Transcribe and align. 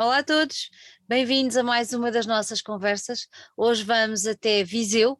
Olá 0.00 0.18
a 0.18 0.22
todos, 0.22 0.70
bem-vindos 1.08 1.56
a 1.56 1.62
mais 1.64 1.92
uma 1.92 2.12
das 2.12 2.24
nossas 2.24 2.62
conversas. 2.62 3.26
Hoje 3.56 3.82
vamos 3.82 4.28
até 4.28 4.62
Viseu, 4.62 5.14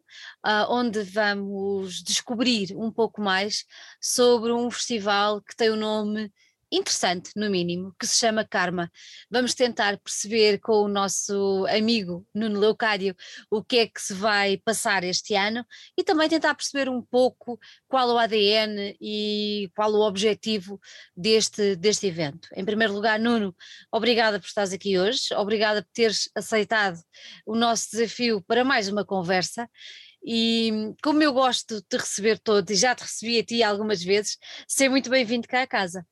uh, 0.46 0.70
onde 0.70 1.02
vamos 1.02 2.00
descobrir 2.00 2.76
um 2.76 2.88
pouco 2.88 3.20
mais 3.20 3.64
sobre 4.00 4.52
um 4.52 4.70
festival 4.70 5.42
que 5.42 5.56
tem 5.56 5.70
o 5.70 5.74
nome 5.74 6.32
interessante, 6.70 7.30
no 7.34 7.48
mínimo, 7.50 7.94
que 7.98 8.06
se 8.06 8.18
chama 8.18 8.44
Karma. 8.44 8.90
Vamos 9.30 9.54
tentar 9.54 9.98
perceber 9.98 10.58
com 10.60 10.82
o 10.82 10.88
nosso 10.88 11.66
amigo 11.68 12.26
Nuno 12.34 12.60
Leucádio 12.60 13.16
o 13.50 13.62
que 13.62 13.78
é 13.78 13.86
que 13.86 14.00
se 14.00 14.14
vai 14.14 14.58
passar 14.58 15.04
este 15.04 15.34
ano 15.34 15.64
e 15.96 16.04
também 16.04 16.28
tentar 16.28 16.54
perceber 16.54 16.88
um 16.88 17.02
pouco 17.02 17.58
qual 17.86 18.08
o 18.10 18.18
ADN 18.18 18.96
e 19.00 19.70
qual 19.74 19.92
o 19.92 20.06
objetivo 20.06 20.78
deste, 21.16 21.76
deste 21.76 22.06
evento. 22.06 22.48
Em 22.54 22.64
primeiro 22.64 22.92
lugar, 22.92 23.18
Nuno, 23.18 23.54
obrigada 23.90 24.38
por 24.38 24.46
estares 24.46 24.72
aqui 24.72 24.98
hoje, 24.98 25.34
obrigada 25.34 25.82
por 25.82 25.90
teres 25.92 26.30
aceitado 26.34 27.00
o 27.46 27.56
nosso 27.56 27.90
desafio 27.92 28.42
para 28.42 28.64
mais 28.64 28.88
uma 28.88 29.04
conversa 29.04 29.68
e 30.30 30.94
como 31.02 31.22
eu 31.22 31.32
gosto 31.32 31.82
de 31.90 31.96
receber 31.96 32.38
todos, 32.38 32.70
e 32.70 32.74
já 32.74 32.94
te 32.94 33.00
recebi 33.00 33.38
a 33.38 33.42
ti 33.42 33.62
algumas 33.62 34.04
vezes, 34.04 34.36
seja 34.66 34.90
muito 34.90 35.08
bem-vindo 35.08 35.48
cá 35.48 35.62
a 35.62 35.66
casa. 35.66 36.06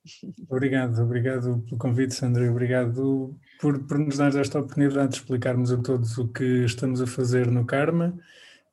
Obrigado, 0.49 1.03
obrigado 1.03 1.63
pelo 1.67 1.77
convite, 1.77 2.15
Sandra, 2.15 2.51
obrigado 2.51 3.39
por, 3.61 3.87
por 3.87 3.99
nos 3.99 4.17
dar 4.17 4.35
esta 4.37 4.59
oportunidade 4.59 5.11
de 5.11 5.17
explicarmos 5.17 5.71
a 5.71 5.77
todos 5.77 6.17
o 6.17 6.29
que 6.29 6.65
estamos 6.65 7.03
a 7.03 7.07
fazer 7.07 7.51
no 7.51 7.67
Karma. 7.67 8.19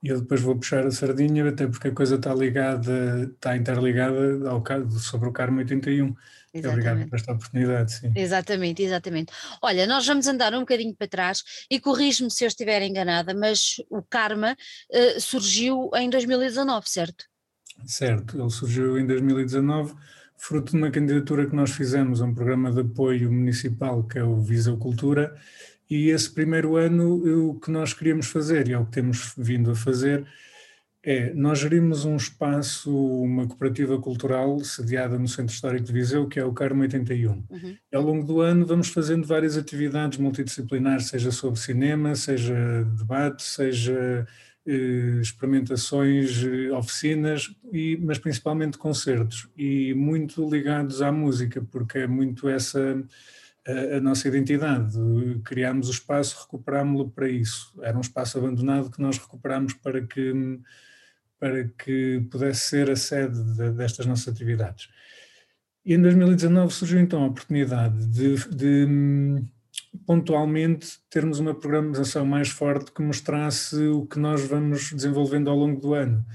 E 0.03 0.09
eu 0.09 0.19
depois 0.19 0.41
vou 0.41 0.57
puxar 0.57 0.85
a 0.85 0.91
sardinha, 0.91 1.47
até 1.47 1.65
porque 1.65 1.87
a 1.87 1.91
coisa 1.93 2.15
está 2.15 2.33
ligada, 2.35 3.31
está 3.33 3.55
interligada 3.55 4.49
ao 4.49 4.61
caso 4.61 4.99
sobre 4.99 5.29
o 5.29 5.31
Karma 5.31 5.59
81. 5.59 6.13
Exatamente. 6.53 6.67
Obrigado 6.67 7.09
por 7.09 7.15
esta 7.15 7.31
oportunidade, 7.31 7.93
sim. 7.93 8.11
Exatamente, 8.13 8.83
exatamente. 8.83 9.31
Olha, 9.61 9.87
nós 9.87 10.05
vamos 10.05 10.27
andar 10.27 10.53
um 10.53 10.59
bocadinho 10.59 10.93
para 10.93 11.07
trás 11.07 11.41
e 11.71 11.79
corrijo-me 11.79 12.29
se 12.29 12.43
eu 12.43 12.49
estiver 12.49 12.81
enganada, 12.81 13.33
mas 13.33 13.77
o 13.89 14.03
Karma 14.03 14.57
uh, 14.91 15.21
surgiu 15.21 15.89
em 15.95 16.09
2019, 16.09 16.87
certo? 16.89 17.25
Certo, 17.85 18.39
ele 18.39 18.49
surgiu 18.51 18.99
em 18.99 19.07
2019, 19.07 19.95
fruto 20.37 20.71
de 20.73 20.77
uma 20.77 20.91
candidatura 20.91 21.47
que 21.47 21.55
nós 21.55 21.71
fizemos 21.71 22.21
a 22.21 22.25
um 22.25 22.35
programa 22.35 22.71
de 22.71 22.81
apoio 22.81 23.31
municipal 23.31 24.03
que 24.03 24.19
é 24.19 24.23
o 24.23 24.41
Visa 24.41 24.75
Cultura, 24.75 25.33
e 25.93 26.09
esse 26.09 26.33
primeiro 26.33 26.75
ano 26.75 27.49
o 27.49 27.59
que 27.59 27.69
nós 27.69 27.93
queríamos 27.93 28.27
fazer, 28.27 28.67
e 28.67 28.73
é 28.73 28.79
o 28.79 28.85
que 28.85 28.91
temos 28.93 29.33
vindo 29.37 29.69
a 29.71 29.75
fazer, 29.75 30.25
é, 31.05 31.33
nós 31.33 31.59
gerimos 31.59 32.05
um 32.05 32.15
espaço, 32.15 32.95
uma 32.95 33.45
cooperativa 33.45 33.99
cultural 33.99 34.57
sediada 34.61 35.19
no 35.19 35.27
Centro 35.27 35.53
Histórico 35.53 35.85
de 35.85 35.91
Viseu, 35.91 36.27
que 36.27 36.39
é 36.39 36.45
o 36.45 36.53
Carmo 36.53 36.81
81. 36.81 37.31
Uhum. 37.31 37.77
E 37.91 37.95
ao 37.95 38.01
longo 38.01 38.25
do 38.25 38.39
ano 38.39 38.65
vamos 38.65 38.87
fazendo 38.87 39.27
várias 39.27 39.57
atividades 39.57 40.17
multidisciplinares, 40.17 41.07
seja 41.07 41.29
sobre 41.29 41.59
cinema, 41.59 42.15
seja 42.15 42.85
debate, 42.97 43.43
seja 43.43 44.25
eh, 44.65 45.19
experimentações, 45.21 46.41
eh, 46.41 46.71
oficinas, 46.71 47.53
e, 47.71 47.97
mas 48.01 48.17
principalmente 48.17 48.77
concertos, 48.77 49.49
e 49.57 49.93
muito 49.93 50.49
ligados 50.49 51.01
à 51.01 51.11
música, 51.11 51.61
porque 51.69 51.97
é 51.97 52.07
muito 52.07 52.47
essa 52.47 53.03
a, 53.67 53.99
nossa 53.99 54.27
identidade. 54.27 54.97
Criámos 55.43 55.87
o 55.87 55.91
espaço, 55.91 56.41
recuperámos-lo 56.41 57.09
para 57.09 57.29
isso. 57.29 57.73
Era 57.81 57.97
um 57.97 58.01
espaço 58.01 58.37
abandonado 58.37 58.91
que 58.91 59.01
nós 59.01 59.17
recuperámos 59.17 59.73
para 59.73 60.01
que 60.01 60.59
para 61.39 61.65
que 61.77 62.25
pudesse 62.31 62.69
ser 62.69 62.89
a 62.89 62.95
sede 62.95 63.43
de, 63.55 63.71
destas 63.71 64.05
nossas 64.05 64.29
atividades. 64.29 64.87
E 65.85 65.93
em 65.93 66.01
2019 66.01 66.73
surgiu 66.73 67.01
então 67.01 67.21
a 67.21 67.27
oportunidade 67.27 68.07
de, 68.07 68.35
de, 68.47 68.87
pontualmente 70.05 70.99
termos 71.09 71.39
uma 71.39 71.53
programação 71.53 72.25
mais 72.25 72.47
forte 72.47 72.93
que 72.93 73.01
mostrasse 73.01 73.75
o 73.87 74.05
que 74.05 74.17
nós 74.17 74.47
vamos 74.47 74.93
desenvolvendo 74.93 75.49
ao 75.49 75.57
longo 75.57 75.81
do 75.81 75.93
ano. 75.93 76.25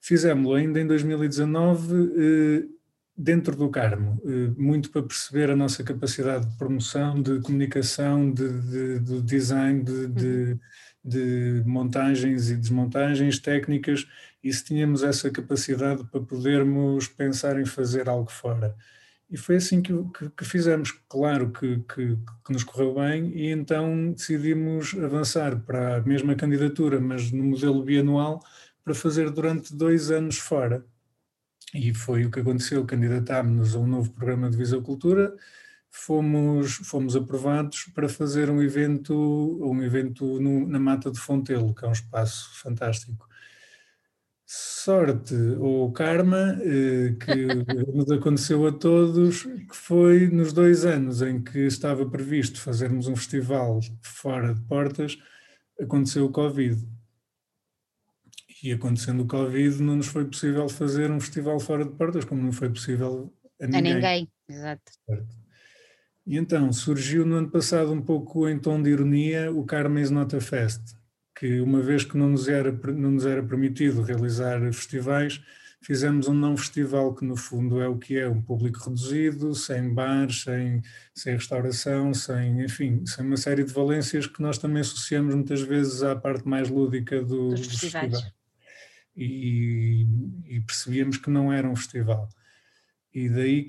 Fizemos-lo 0.00 0.56
ainda 0.56 0.80
em 0.80 0.86
2019 0.88 1.94
eh, 1.94 2.77
dentro 3.18 3.56
do 3.56 3.68
Carmo, 3.68 4.22
eh, 4.24 4.52
muito 4.56 4.90
para 4.90 5.02
perceber 5.02 5.50
a 5.50 5.56
nossa 5.56 5.82
capacidade 5.82 6.46
de 6.46 6.56
promoção, 6.56 7.20
de 7.20 7.40
comunicação, 7.40 8.30
de, 8.32 8.48
de, 8.60 9.00
de 9.00 9.22
design, 9.22 9.82
de, 9.82 10.06
de, 10.06 10.58
de 11.04 11.62
montagens 11.66 12.48
e 12.48 12.56
desmontagens 12.56 13.40
técnicas 13.40 14.06
e 14.42 14.52
se 14.52 14.64
tínhamos 14.64 15.02
essa 15.02 15.30
capacidade 15.30 16.04
para 16.04 16.20
podermos 16.20 17.08
pensar 17.08 17.60
em 17.60 17.66
fazer 17.66 18.08
algo 18.08 18.30
fora. 18.30 18.76
E 19.28 19.36
foi 19.36 19.56
assim 19.56 19.82
que, 19.82 19.92
que, 20.16 20.30
que 20.30 20.44
fizemos. 20.44 20.92
Claro 21.08 21.50
que, 21.50 21.80
que, 21.92 22.16
que, 22.46 22.52
nos 22.52 22.64
correu 22.64 22.94
bem 22.94 23.30
e 23.36 23.50
então 23.50 24.12
decidimos 24.12 24.94
avançar 24.94 25.58
para 25.60 25.96
a 25.96 26.00
mesma 26.00 26.36
candidatura, 26.36 27.00
mas 27.00 27.32
no 27.32 27.44
modelo 27.44 27.82
bianual, 27.82 28.40
para 28.84 28.94
fazer 28.94 29.30
durante 29.30 29.74
dois 29.74 30.10
anos 30.10 30.38
fora. 30.38 30.84
E 31.74 31.92
foi 31.94 32.24
o 32.24 32.30
que 32.30 32.40
aconteceu, 32.40 32.84
candidatámos-nos 32.84 33.74
a 33.74 33.78
um 33.78 33.86
novo 33.86 34.10
programa 34.12 34.50
de 34.50 34.56
Visacultura, 34.56 35.34
fomos, 35.90 36.76
fomos 36.84 37.16
aprovados 37.16 37.84
para 37.94 38.08
fazer 38.08 38.50
um 38.50 38.62
evento, 38.62 39.14
um 39.14 39.82
evento 39.82 40.40
no, 40.40 40.66
na 40.66 40.78
Mata 40.78 41.10
de 41.10 41.18
Fontelo, 41.18 41.74
que 41.74 41.84
é 41.84 41.88
um 41.88 41.92
espaço 41.92 42.50
fantástico 42.60 43.28
sorte 44.50 45.34
ou 45.60 45.92
karma 45.92 46.58
eh, 46.62 47.14
que 47.20 47.34
nos 47.94 48.10
aconteceu 48.10 48.66
a 48.66 48.72
todos, 48.72 49.42
que 49.42 49.76
foi 49.76 50.28
nos 50.30 50.54
dois 50.54 50.86
anos 50.86 51.20
em 51.20 51.42
que 51.42 51.58
estava 51.66 52.08
previsto 52.08 52.58
fazermos 52.58 53.06
um 53.08 53.14
festival 53.14 53.80
fora 54.02 54.54
de 54.54 54.60
portas, 54.62 55.18
aconteceu 55.78 56.24
o 56.24 56.32
Covid. 56.32 56.82
E 58.62 58.72
acontecendo 58.72 59.22
o 59.22 59.26
Covid, 59.26 59.82
não 59.82 59.96
nos 59.96 60.08
foi 60.08 60.24
possível 60.24 60.68
fazer 60.68 61.10
um 61.10 61.20
festival 61.20 61.60
fora 61.60 61.84
de 61.84 61.92
portas, 61.92 62.24
como 62.24 62.42
não 62.42 62.52
foi 62.52 62.68
possível 62.70 63.32
a 63.60 63.66
ninguém. 63.66 63.92
A 63.92 63.94
ninguém, 63.94 64.32
exato. 64.48 64.92
Certo. 65.06 65.36
E 66.26 66.36
então 66.36 66.72
surgiu 66.72 67.24
no 67.24 67.36
ano 67.36 67.50
passado 67.50 67.92
um 67.92 68.02
pouco 68.02 68.48
em 68.48 68.58
tom 68.58 68.82
de 68.82 68.90
ironia 68.90 69.50
o 69.50 69.64
not 70.10 70.36
a 70.36 70.40
fest 70.40 70.98
que 71.38 71.60
uma 71.60 71.80
vez 71.80 72.04
que 72.04 72.18
não 72.18 72.30
nos 72.30 72.48
era, 72.48 72.72
não 72.72 73.12
nos 73.12 73.24
era 73.24 73.42
permitido 73.42 74.02
realizar 74.02 74.60
festivais, 74.72 75.40
fizemos 75.80 76.26
um 76.26 76.34
não 76.34 76.56
festival 76.56 77.14
que 77.14 77.24
no 77.24 77.36
fundo 77.36 77.80
é 77.80 77.86
o 77.86 77.96
que 77.96 78.18
é, 78.18 78.28
um 78.28 78.42
público 78.42 78.80
reduzido, 78.88 79.54
sem 79.54 79.94
bares, 79.94 80.42
sem, 80.42 80.82
sem 81.14 81.34
restauração, 81.34 82.12
sem, 82.12 82.64
enfim, 82.64 83.06
sem 83.06 83.24
uma 83.24 83.36
série 83.36 83.62
de 83.62 83.72
valências 83.72 84.26
que 84.26 84.42
nós 84.42 84.58
também 84.58 84.80
associamos 84.80 85.32
muitas 85.32 85.60
vezes 85.60 86.02
à 86.02 86.16
parte 86.16 86.46
mais 86.48 86.68
lúdica 86.68 87.22
do, 87.22 87.50
dos, 87.50 87.68
dos 87.68 87.78
festivais. 87.78 88.32
E, 89.20 90.06
e, 90.46 90.60
percebíamos 90.60 91.16
que 91.16 91.28
não 91.28 91.52
era 91.52 91.68
um 91.68 91.74
festival. 91.74 92.28
E 93.12 93.28
daí 93.28 93.66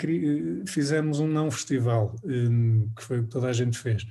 fizemos 0.67 1.19
um 1.19 1.27
não 1.27 1.49
festival, 1.49 2.15
hum, 2.23 2.89
que 2.95 3.03
foi 3.03 3.19
o 3.19 3.23
que 3.23 3.29
toda 3.29 3.47
a 3.47 3.53
gente 3.53 3.77
fez 3.77 4.05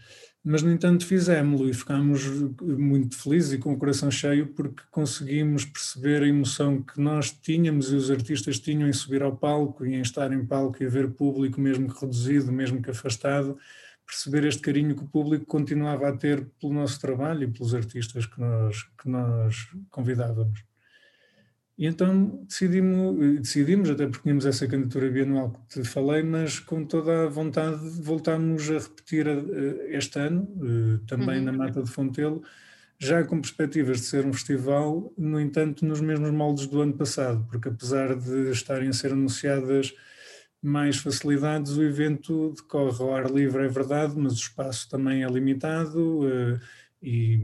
mas 0.51 0.63
no 0.63 0.71
entanto 0.71 1.05
fizemos-lo 1.05 1.69
e 1.69 1.75
ficámos 1.75 2.25
muito 2.63 3.17
felizes 3.19 3.53
e 3.53 3.59
com 3.59 3.73
o 3.73 3.79
coração 3.79 4.11
cheio 4.11 4.47
porque 4.55 4.83
conseguimos 4.91 5.65
perceber 5.65 6.23
a 6.23 6.27
emoção 6.27 6.81
que 6.81 6.99
nós 6.99 7.31
tínhamos 7.31 7.93
e 7.93 7.97
os 7.97 8.11
artistas 8.11 8.59
tinham 8.59 8.89
em 8.89 8.93
subir 8.93 9.23
ao 9.23 9.37
palco 9.37 9.85
e 9.85 9.95
em 9.95 10.01
estar 10.01 10.33
em 10.33 10.47
palco 10.47 10.83
e 10.83 10.89
ver 10.89 11.11
público, 11.11 11.61
mesmo 11.61 11.93
que 11.93 12.01
reduzido, 12.01 12.53
mesmo 12.53 12.81
que 12.81 12.91
afastado, 12.91 13.59
perceber 14.07 14.45
este 14.45 14.63
carinho 14.63 14.97
que 14.97 15.05
o 15.05 15.09
público 15.09 15.45
continuava 15.45 16.09
a 16.09 16.17
ter 16.17 16.47
pelo 16.59 16.73
nosso 16.73 16.99
trabalho 16.99 17.43
e 17.45 17.53
pelos 17.53 17.75
artistas 17.75 18.25
que 18.25 18.41
nós, 18.41 18.85
que 19.03 19.09
nós 19.09 19.69
convidávamos. 19.91 20.68
E 21.79 21.87
então 21.87 22.45
decidimos, 22.49 23.41
decidimos, 23.41 23.89
até 23.89 24.05
porque 24.09 24.25
tínhamos 24.25 24.45
essa 24.45 24.67
candidatura 24.67 25.09
bianual 25.09 25.53
que 25.53 25.81
te 25.81 25.89
falei, 25.89 26.25
mas 26.25 26.59
com 26.59 26.85
toda 26.85 27.27
a 27.27 27.29
vontade 27.29 27.79
voltámos 28.01 28.69
a 28.69 28.79
repetir 28.79 29.27
este 29.89 30.19
ano, 30.19 30.49
eh, 30.61 31.01
também 31.07 31.39
uhum. 31.39 31.45
na 31.45 31.53
Mata 31.53 31.81
de 31.81 31.89
Fontelo, 31.89 32.43
já 32.99 33.23
com 33.23 33.41
perspectivas 33.41 33.99
de 33.99 34.07
ser 34.07 34.27
um 34.27 34.33
festival, 34.33 35.13
no 35.17 35.41
entanto, 35.41 35.87
nos 35.87 36.01
mesmos 36.01 36.33
moldes 36.33 36.67
do 36.67 36.81
ano 36.81 36.95
passado, 36.95 37.47
porque 37.49 37.69
apesar 37.69 38.17
de 38.17 38.51
estarem 38.51 38.89
a 38.89 38.93
ser 38.93 39.13
anunciadas 39.13 39.95
mais 40.61 40.97
facilidades, 40.97 41.77
o 41.77 41.85
evento 41.85 42.55
decorre 42.57 43.01
ao 43.01 43.15
ar 43.15 43.31
livre, 43.31 43.65
é 43.65 43.69
verdade, 43.69 44.15
mas 44.17 44.33
o 44.33 44.37
espaço 44.37 44.91
também 44.91 45.23
é 45.23 45.29
limitado 45.29 46.29
eh, 46.29 46.61
e, 47.01 47.41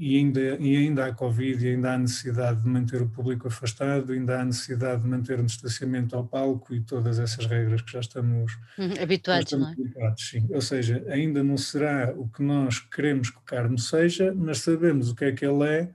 e 0.00 0.16
ainda, 0.16 0.40
e 0.58 0.76
ainda 0.78 1.04
há 1.04 1.12
Covid, 1.12 1.62
e 1.62 1.74
ainda 1.74 1.92
há 1.92 1.98
necessidade 1.98 2.62
de 2.62 2.66
manter 2.66 3.02
o 3.02 3.08
público 3.10 3.48
afastado, 3.48 4.14
ainda 4.14 4.40
há 4.40 4.44
necessidade 4.46 5.02
de 5.02 5.08
manter 5.08 5.38
um 5.38 5.44
distanciamento 5.44 6.16
ao 6.16 6.26
palco 6.26 6.74
e 6.74 6.80
todas 6.80 7.18
essas 7.18 7.44
regras 7.44 7.82
que 7.82 7.92
já 7.92 8.00
estamos 8.00 8.58
uhum, 8.78 8.94
habituados, 8.98 9.52
não 9.52 9.68
é? 9.68 9.72
Habituados, 9.72 10.26
sim. 10.26 10.48
Ou 10.48 10.62
seja, 10.62 11.04
ainda 11.06 11.44
não 11.44 11.58
será 11.58 12.14
o 12.16 12.26
que 12.30 12.42
nós 12.42 12.78
queremos 12.78 13.28
que 13.28 13.36
o 13.36 13.42
Carmo 13.42 13.78
seja, 13.78 14.32
mas 14.34 14.60
sabemos 14.60 15.10
o 15.10 15.14
que 15.14 15.26
é 15.26 15.32
que 15.32 15.44
ele 15.44 15.68
é, 15.68 15.90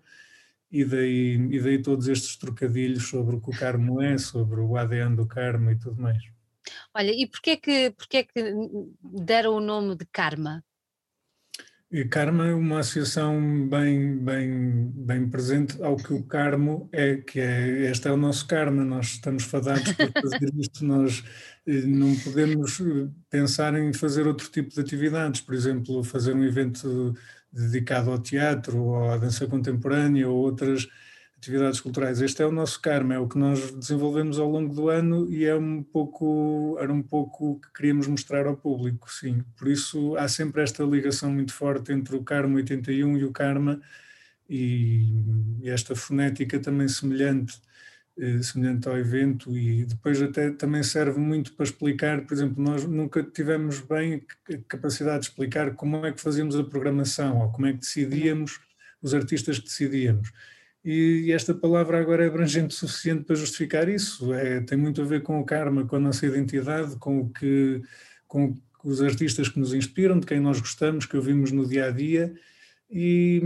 e 0.71 0.85
daí, 0.85 1.33
e 1.49 1.59
daí 1.59 1.81
todos 1.81 2.07
estes 2.07 2.35
trocadilhos 2.35 3.07
sobre 3.07 3.37
o 3.37 3.41
que 3.41 3.49
o 3.49 3.57
Carmo 3.57 4.03
é, 4.03 4.19
sobre 4.19 4.59
o 4.59 4.77
ADN 4.77 5.15
do 5.15 5.25
Carmo 5.25 5.71
e 5.71 5.79
tudo 5.79 5.99
mais. 5.99 6.21
Olha, 6.93 7.11
e 7.11 7.25
porquê 7.25 7.57
que, 7.57 7.89
porquê 7.89 8.23
que 8.23 8.53
deram 9.01 9.55
o 9.55 9.59
nome 9.59 9.95
de 9.95 10.05
Karma? 10.05 10.63
Karma 12.03 12.47
é 12.47 12.53
uma 12.53 12.79
associação 12.79 13.69
bem, 13.69 14.17
bem, 14.17 14.91
bem 14.93 15.29
presente 15.29 15.81
ao 15.81 15.95
que 15.95 16.13
o 16.13 16.23
Carmo 16.23 16.89
é, 16.91 17.15
que 17.15 17.39
é, 17.39 17.89
este 17.89 18.09
é 18.09 18.11
o 18.11 18.17
nosso 18.17 18.45
karma, 18.47 18.83
nós 18.83 19.05
estamos 19.13 19.43
fadados 19.43 19.93
para 19.93 20.11
fazer 20.21 20.51
isto, 20.59 20.83
nós 20.83 21.23
eh, 21.65 21.81
não 21.83 22.13
podemos 22.17 22.81
eh, 22.81 23.07
pensar 23.29 23.79
em 23.79 23.93
fazer 23.93 24.27
outro 24.27 24.49
tipo 24.49 24.73
de 24.73 24.81
atividades, 24.81 25.39
por 25.39 25.53
exemplo, 25.55 26.03
fazer 26.03 26.33
um 26.33 26.43
evento 26.43 27.13
dedicado 27.51 28.11
ao 28.11 28.19
teatro 28.19 28.77
ou 28.81 29.09
à 29.09 29.17
dança 29.17 29.47
contemporânea 29.47 30.27
ou 30.27 30.35
outras 30.35 30.87
atividades 31.37 31.79
culturais. 31.79 32.21
Este 32.21 32.41
é 32.41 32.45
o 32.45 32.51
nosso 32.51 32.81
karma, 32.81 33.13
é 33.13 33.19
o 33.19 33.27
que 33.27 33.37
nós 33.37 33.71
desenvolvemos 33.71 34.39
ao 34.39 34.49
longo 34.49 34.73
do 34.73 34.89
ano 34.89 35.29
e 35.29 35.45
é 35.45 35.55
um 35.55 35.83
pouco, 35.83 36.77
era 36.79 36.91
um 36.91 37.01
pouco 37.01 37.51
o 37.51 37.59
que 37.59 37.71
queríamos 37.73 38.07
mostrar 38.07 38.47
ao 38.47 38.57
público, 38.57 39.11
sim. 39.11 39.43
Por 39.57 39.67
isso 39.67 40.15
há 40.17 40.27
sempre 40.27 40.63
esta 40.63 40.83
ligação 40.83 41.31
muito 41.31 41.53
forte 41.53 41.91
entre 41.91 42.15
o 42.15 42.23
Karma 42.23 42.55
81 42.55 43.17
e 43.17 43.23
o 43.23 43.31
Karma 43.31 43.81
e, 44.49 45.23
esta 45.63 45.95
fonética 45.95 46.59
também 46.59 46.87
semelhante 46.87 47.59
eh, 48.17 48.41
semelhante 48.41 48.87
ao 48.87 48.97
evento 48.97 49.57
e 49.57 49.85
depois 49.85 50.21
até 50.21 50.49
também 50.51 50.83
serve 50.83 51.19
muito 51.19 51.53
para 51.53 51.65
explicar, 51.65 52.21
por 52.25 52.33
exemplo, 52.33 52.63
nós 52.63 52.85
nunca 52.85 53.21
tivemos 53.23 53.81
bem 53.81 54.25
capacidade 54.67 55.23
de 55.23 55.29
explicar 55.29 55.75
como 55.75 56.05
é 56.05 56.11
que 56.13 56.21
fazíamos 56.21 56.55
a 56.55 56.63
programação 56.63 57.41
ou 57.41 57.51
como 57.51 57.67
é 57.67 57.73
que 57.73 57.79
decidíamos 57.79 58.59
os 59.01 59.13
artistas 59.13 59.59
que 59.59 59.65
decidíamos 59.65 60.31
e 60.85 61.31
esta 61.31 61.53
palavra 61.53 61.99
agora 61.99 62.23
é 62.23 62.27
abrangente 62.27 62.75
o 62.75 62.77
suficiente 62.77 63.23
para 63.23 63.35
justificar 63.35 63.89
isso. 63.89 64.31
É, 64.33 64.61
tem 64.61 64.77
muito 64.77 65.01
a 65.01 65.05
ver 65.05 65.23
com 65.23 65.39
o 65.39 65.43
karma, 65.43 65.85
com 65.85 65.95
a 65.95 65.99
nossa 65.99 66.27
identidade, 66.27 66.95
com 66.97 67.21
o 67.21 67.29
que 67.29 67.81
com 68.27 68.53
os 68.83 69.01
artistas 69.01 69.49
que 69.49 69.59
nos 69.59 69.73
inspiram, 69.73 70.19
de 70.19 70.27
quem 70.27 70.39
nós 70.39 70.59
gostamos, 70.59 71.07
que 71.07 71.17
ouvimos 71.17 71.51
no 71.51 71.67
dia 71.67 71.87
a 71.87 71.91
dia, 71.91 72.35
e, 72.87 73.41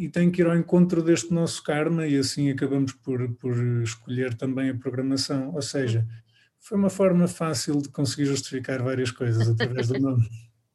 e 0.00 0.08
tem 0.08 0.30
que 0.30 0.42
ir 0.42 0.46
ao 0.46 0.56
encontro 0.56 1.00
deste 1.00 1.32
nosso 1.32 1.62
karma, 1.62 2.06
e 2.06 2.16
assim 2.16 2.50
acabamos 2.50 2.92
por, 2.92 3.32
por 3.34 3.56
escolher 3.82 4.34
também 4.34 4.70
a 4.70 4.74
programação. 4.74 5.54
Ou 5.54 5.62
seja, 5.62 6.04
foi 6.58 6.76
uma 6.76 6.90
forma 6.90 7.28
fácil 7.28 7.80
de 7.80 7.88
conseguir 7.88 8.26
justificar 8.26 8.82
várias 8.82 9.12
coisas 9.12 9.48
através 9.48 9.88
do 9.88 10.00
nome. 10.00 10.28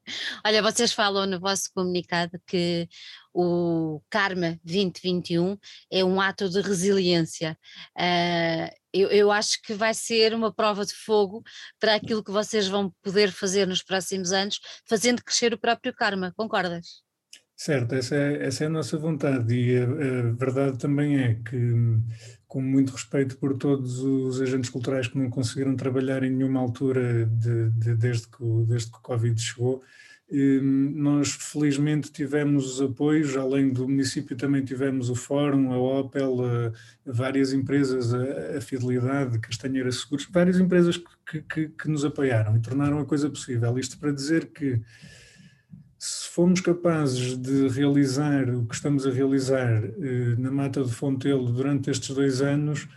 Olha, 0.46 0.62
vocês 0.62 0.94
falam 0.94 1.26
no 1.26 1.40
vosso 1.40 1.70
comunicado 1.74 2.40
que 2.46 2.88
o 3.34 4.02
Karma 4.10 4.60
2021 4.64 5.58
é 5.92 6.04
um 6.04 6.22
ato 6.22 6.50
de 6.50 6.62
resiliência. 6.62 7.58
Uh, 7.98 8.74
eu, 8.94 9.10
eu, 9.10 9.32
acho 9.32 9.62
que 9.64 9.74
vai 9.74 9.94
ser 9.94 10.36
uma 10.36 10.54
prova 10.54 10.86
de 10.86 10.94
fogo 10.94 11.44
para 11.80 11.96
aquilo 11.96 12.24
que 12.24 12.32
vocês 12.32 12.68
vão 12.68 12.94
poder 13.02 13.32
fazer 13.32 13.68
nos 13.68 13.82
próximos 13.82 14.32
anos, 14.32 14.60
fazendo 14.88 15.24
crescer 15.24 15.52
o 15.54 15.58
próprio 15.58 15.94
Karma, 15.94 16.32
concordas? 16.38 17.02
Certo, 17.56 17.96
essa 17.96 18.16
é, 18.16 18.46
essa 18.46 18.64
é 18.64 18.68
a 18.68 18.70
nossa 18.70 18.98
vontade 18.98 19.56
e 19.56 19.78
a, 19.78 19.84
a 19.84 20.32
verdade 20.34 20.78
também 20.78 21.18
é 21.18 21.36
que, 21.36 21.74
com 22.48 22.62
muito 22.62 22.92
respeito 22.92 23.38
por 23.38 23.58
todos 23.58 24.00
os 24.00 24.42
agentes 24.42 24.70
culturais 24.70 25.08
que 25.08 25.18
não 25.18 25.30
conseguiram 25.30 25.76
trabalhar 25.76 26.24
em 26.24 26.32
nenhuma 26.32 26.60
altura 26.60 27.26
de, 27.26 27.70
de, 27.72 27.96
desde, 27.96 28.28
que, 28.28 28.44
desde 28.68 28.92
que 28.92 28.98
o 28.98 29.02
Covid 29.02 29.40
chegou, 29.42 29.82
nós 30.32 31.32
felizmente 31.32 32.12
tivemos 32.12 32.74
os 32.74 32.82
apoios, 32.82 33.36
além 33.38 33.72
do 33.72 33.88
município 33.88 34.36
também 34.36 34.64
tivemos 34.64 35.10
o 35.10 35.16
Fórum, 35.16 35.72
a 35.72 35.78
Opel, 35.78 36.38
a, 36.44 36.72
várias 37.06 37.54
empresas, 37.54 38.14
a, 38.14 38.60
Fidelidade, 38.62 39.40
Castanheira 39.40 39.92
Seguros, 39.92 40.28
várias 40.32 40.60
empresas 40.60 40.98
que, 40.98 41.42
que, 41.42 41.68
que, 41.70 41.90
nos 41.90 42.04
apoiaram 42.04 42.56
e 42.58 42.62
tornaram 42.62 43.00
a 43.00 43.06
coisa 43.06 43.30
possível. 43.30 43.78
Isto 43.78 44.00
para 44.00 44.12
dizer 44.12 44.48
que 44.48 44.82
se 46.00 46.28
fomos 46.30 46.60
capazes 46.62 47.38
de 47.38 47.68
realizar 47.70 48.50
o 48.50 48.66
que 48.66 48.76
estamos 48.76 49.06
a 49.06 49.12
realizar 49.12 49.84
eh, 49.86 50.36
na 50.38 50.52
Mata 50.52 50.82
do 50.82 50.90
Fontelo 50.90 51.52
durante 51.52 51.90
estes 51.90 52.14
dois 52.14 52.42
anos, 52.42 52.90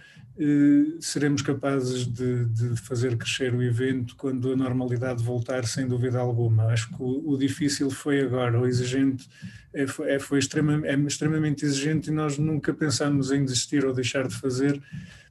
seremos 1.01 1.41
capazes 1.41 2.07
de, 2.07 2.45
de, 2.47 2.77
fazer 2.77 3.17
crescer 3.17 3.55
o 3.55 3.63
evento 3.63 4.15
quando 4.17 4.53
a 4.53 4.57
normalidade 4.57 5.23
voltar, 5.23 5.65
sem 5.65 5.89
dúvida 5.89 6.19
alguma. 6.19 6.67
Acho 6.67 6.89
que 6.89 7.03
o, 7.03 7.31
o 7.31 7.39
difícil 7.39 7.89
foi 7.91 8.21
agora, 8.21 8.61
o 8.61 8.67
exigente 8.67 9.27
é, 9.73 9.87
foi, 9.87 10.11
é, 10.11 10.19
foi 10.19 10.39
extrema, 10.39 10.87
é 10.87 10.95
extremamente 10.95 11.65
exigente 11.65 12.11
e 12.11 12.13
nós 12.13 12.37
nunca 12.37 12.75
pensámos 12.75 13.33
em 13.33 13.45
desistir 13.45 13.85
ou 13.87 13.95
deixar 13.95 14.29
de 14.29 14.35
fazer. 14.35 14.81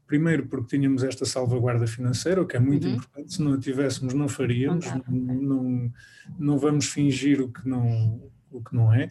Primeiro 0.08 0.48
porque 0.48 0.76
tínhamos 0.78 1.04
esta 1.04 1.26
salvaguarda 1.26 1.86
financeira, 1.86 2.42
o 2.42 2.46
que 2.46 2.58
é 2.58 2.60
muito 2.60 2.88
uhum. 2.88 2.96
importante, 2.96 3.34
se 3.34 3.42
não 3.42 3.54
a 3.54 3.58
tivéssemos 3.60 4.14
não 4.14 4.28
faríamos, 4.28 4.86
não, 5.08 5.36
não, 5.36 5.94
não, 6.38 6.58
vamos 6.60 6.86
fingir 6.88 7.42
o 7.42 7.50
que 7.50 7.68
não, 7.68 8.22
o 8.52 8.64
que 8.64 8.76
não 8.76 8.94
é. 8.94 9.08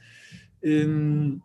Hum, 0.64 1.40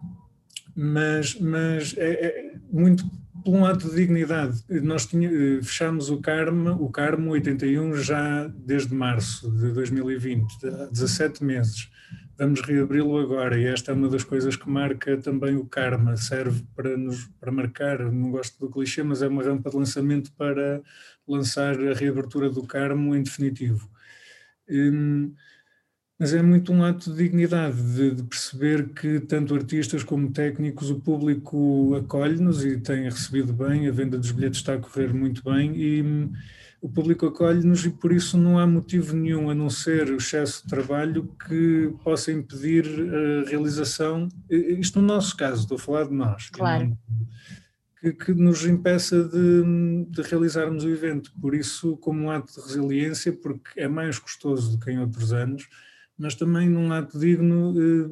mas, 0.76 1.40
mas 1.40 1.96
é, 1.98 2.12
é 2.26 2.54
muito 2.72 3.10
por 3.44 3.56
um 3.56 3.66
ato 3.66 3.90
de 3.90 3.96
dignidade. 3.96 4.64
Nós 4.70 5.06
tinha, 5.06 5.30
eh, 5.30 5.62
fechamos 5.62 6.10
o 6.10 6.22
Carmo, 6.22 6.72
o 6.72 6.90
Carmo 6.90 7.32
81 7.32 7.96
já 7.96 8.48
desde 8.48 8.94
março 8.94 9.52
de 9.52 9.72
2020, 9.72 10.68
há 10.68 10.86
17 10.88 11.44
meses. 11.44 11.90
Vamos 12.38 12.62
reabri-lo 12.62 13.18
agora 13.18 13.60
e 13.60 13.66
esta 13.66 13.92
é 13.92 13.94
uma 13.94 14.08
das 14.08 14.24
coisas 14.24 14.56
que 14.56 14.70
marca 14.70 15.18
também 15.18 15.56
o 15.58 15.66
Karma, 15.66 16.16
serve 16.16 16.64
para 16.74 16.96
nos 16.96 17.26
para 17.40 17.52
marcar, 17.52 18.00
não 18.12 18.32
gosto 18.32 18.58
do 18.60 18.72
clichê, 18.72 19.04
mas 19.04 19.22
é 19.22 19.28
uma 19.28 19.44
rampa 19.44 19.70
de 19.70 19.76
lançamento 19.76 20.32
para 20.34 20.82
lançar 21.28 21.78
a 21.80 21.94
reabertura 21.94 22.50
do 22.50 22.64
Carmo 22.66 23.14
em 23.14 23.24
definitivo. 23.24 23.90
Hum, 24.70 25.34
mas 26.20 26.34
é 26.34 26.42
muito 26.42 26.74
um 26.74 26.84
ato 26.84 27.12
de 27.12 27.24
dignidade, 27.24 27.82
de, 27.82 28.16
de, 28.16 28.24
perceber 28.24 28.90
que 28.90 29.22
tanto 29.22 29.56
artistas 29.56 30.04
como 30.04 30.30
técnicos, 30.30 30.90
o 30.90 31.00
público 31.00 31.96
acolhe-nos 31.96 32.66
e 32.66 32.78
tem 32.78 33.06
recebido 33.06 33.54
bem, 33.54 33.88
a 33.88 33.92
venda 33.92 34.18
dos 34.18 34.32
bilhetes 34.32 34.60
está 34.60 34.74
a 34.74 34.78
correr 34.78 35.14
muito 35.14 35.42
bem 35.42 35.74
e 35.78 36.02
hum, 36.02 36.34
o 36.82 36.90
público 36.90 37.26
acolhe-nos 37.26 37.86
e 37.86 37.90
por 37.90 38.12
isso 38.12 38.38
não 38.38 38.60
há 38.60 38.68
motivo 38.68 39.16
nenhum, 39.16 39.50
a 39.50 39.56
não 39.56 39.70
ser 39.70 40.10
o 40.10 40.18
excesso 40.18 40.64
de 40.64 40.70
trabalho, 40.70 41.34
que 41.48 41.94
possa 42.04 42.34
impedir 42.34 42.86
a 42.86 43.50
realização, 43.50 44.28
isto 44.50 45.00
no 45.00 45.08
nosso 45.08 45.38
caso, 45.38 45.62
estou 45.62 45.76
a 45.76 45.80
falar 45.80 46.04
de 46.06 46.14
nós. 46.14 46.50
Claro. 46.50 46.98
Que, 48.02 48.14
que, 48.14 48.34
nos 48.34 48.66
impeça 48.66 49.24
de, 49.24 50.06
de, 50.10 50.22
realizarmos 50.22 50.86
o 50.86 50.90
evento. 50.90 51.34
Por 51.42 51.54
isso, 51.54 51.98
como 51.98 52.24
um 52.24 52.32
ato 52.32 52.54
de 52.54 52.62
resiliência, 52.62 53.34
porque 53.34 53.78
é 53.78 53.90
mais 53.90 54.18
custoso 54.18 54.72
do 54.72 54.80
que 54.80 54.90
em 54.90 55.00
outros 55.00 55.34
anos, 55.34 55.68
mas 56.20 56.36
também 56.36 56.70
num 56.70 56.92
ato 56.92 57.18
digno 57.18 57.74
eh, 57.80 58.10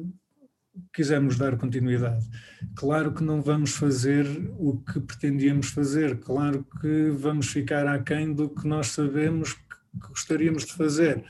quisemos 0.92 1.36
dar 1.36 1.56
continuidade. 1.56 2.26
Claro 2.74 3.12
que 3.12 3.22
não 3.22 3.42
vamos 3.42 3.72
fazer 3.72 4.26
o 4.58 4.78
que 4.78 4.98
pretendíamos 4.98 5.68
fazer, 5.68 6.18
claro 6.18 6.66
que 6.80 7.10
vamos 7.10 7.48
ficar 7.48 7.86
aquém 7.86 8.32
do 8.32 8.48
que 8.48 8.66
nós 8.66 8.88
sabemos 8.88 9.52
que 9.52 10.08
gostaríamos 10.08 10.64
de 10.64 10.72
fazer, 10.72 11.22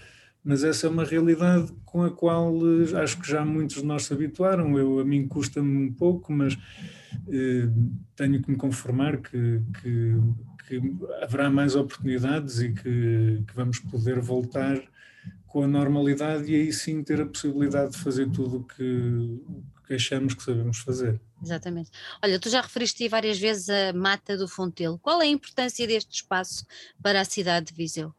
mas 0.45 0.63
essa 0.63 0.87
é 0.87 0.91
uma 0.91 1.05
realidade 1.05 1.73
com 1.85 2.05
a 2.05 2.11
qual 2.11 2.55
eh, 2.55 3.03
acho 3.03 3.21
que 3.21 3.29
já 3.29 3.45
muitos 3.45 3.77
de 3.77 3.85
nós 3.85 4.05
se 4.05 4.13
habituaram, 4.15 4.79
eu, 4.79 5.01
a 5.01 5.05
mim 5.05 5.27
custa-me 5.27 5.89
um 5.89 5.93
pouco, 5.93 6.33
mas 6.33 6.57
eh, 7.29 7.69
tenho 8.15 8.41
que 8.41 8.51
me 8.51 8.57
conformar 8.57 9.17
que, 9.19 9.61
que, 9.81 10.17
que, 10.69 10.97
haverá 11.23 11.51
mais 11.51 11.75
oportunidades 11.75 12.61
e 12.61 12.73
que, 12.73 13.43
que 13.47 13.55
vamos 13.55 13.81
poder 13.81 14.21
voltar 14.21 14.81
com 15.59 15.65
a 15.65 15.67
normalidade 15.67 16.53
e 16.53 16.55
aí 16.55 16.73
sim 16.73 17.03
ter 17.03 17.21
a 17.21 17.27
possibilidade 17.27 17.91
de 17.91 17.99
fazer 17.99 18.31
tudo 18.31 18.59
o 18.59 18.63
que, 18.63 19.43
que 19.89 19.95
achamos 19.95 20.33
que 20.33 20.45
sabemos 20.45 20.79
fazer. 20.79 21.21
Exatamente. 21.43 21.91
Olha, 22.23 22.39
tu 22.39 22.49
já 22.49 22.61
referiste 22.61 23.09
várias 23.09 23.41
vezes 23.41 23.69
a 23.69 23.93
Mata 23.93 24.37
do 24.37 24.47
Fontelo. 24.47 25.01
Qual 25.01 25.21
é 25.21 25.25
a 25.25 25.29
importância 25.29 25.85
deste 25.85 26.15
espaço 26.15 26.65
para 27.03 27.21
a 27.21 27.25
cidade 27.25 27.67
de 27.67 27.75
Viseu? 27.75 28.15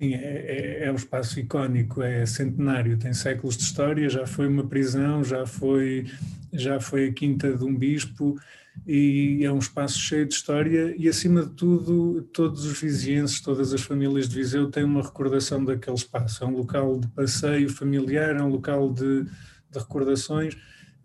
Sim, 0.00 0.14
é, 0.14 0.16
é, 0.16 0.84
é, 0.84 0.92
um 0.92 0.94
espaço 0.94 1.38
icónico, 1.38 2.02
é 2.02 2.24
centenário, 2.24 2.98
tem 2.98 3.12
séculos 3.12 3.58
de 3.58 3.64
história, 3.64 4.08
já 4.08 4.26
foi 4.26 4.48
uma 4.48 4.66
prisão, 4.66 5.22
já 5.22 5.44
foi, 5.44 6.06
já 6.50 6.80
foi 6.80 7.08
a 7.08 7.12
quinta 7.12 7.54
de 7.54 7.62
um 7.62 7.76
bispo, 7.76 8.40
e 8.86 9.44
é 9.44 9.50
um 9.50 9.58
espaço 9.58 9.98
cheio 9.98 10.26
de 10.26 10.34
história 10.34 10.94
e, 10.98 11.08
acima 11.08 11.44
de 11.44 11.50
tudo, 11.50 12.22
todos 12.32 12.64
os 12.64 12.78
vizienses, 12.80 13.40
todas 13.40 13.72
as 13.72 13.80
famílias 13.80 14.28
de 14.28 14.34
Viseu 14.34 14.70
têm 14.70 14.84
uma 14.84 15.02
recordação 15.02 15.64
daquele 15.64 15.96
espaço. 15.96 16.44
É 16.44 16.46
um 16.46 16.56
local 16.56 16.98
de 16.98 17.08
passeio 17.08 17.68
familiar, 17.70 18.36
é 18.36 18.42
um 18.42 18.50
local 18.50 18.92
de, 18.92 19.24
de 19.24 19.78
recordações, 19.78 20.54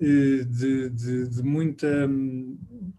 eh, 0.01 0.43
de, 0.43 0.89
de, 0.89 1.27
de, 1.29 1.43
muita... 1.43 2.09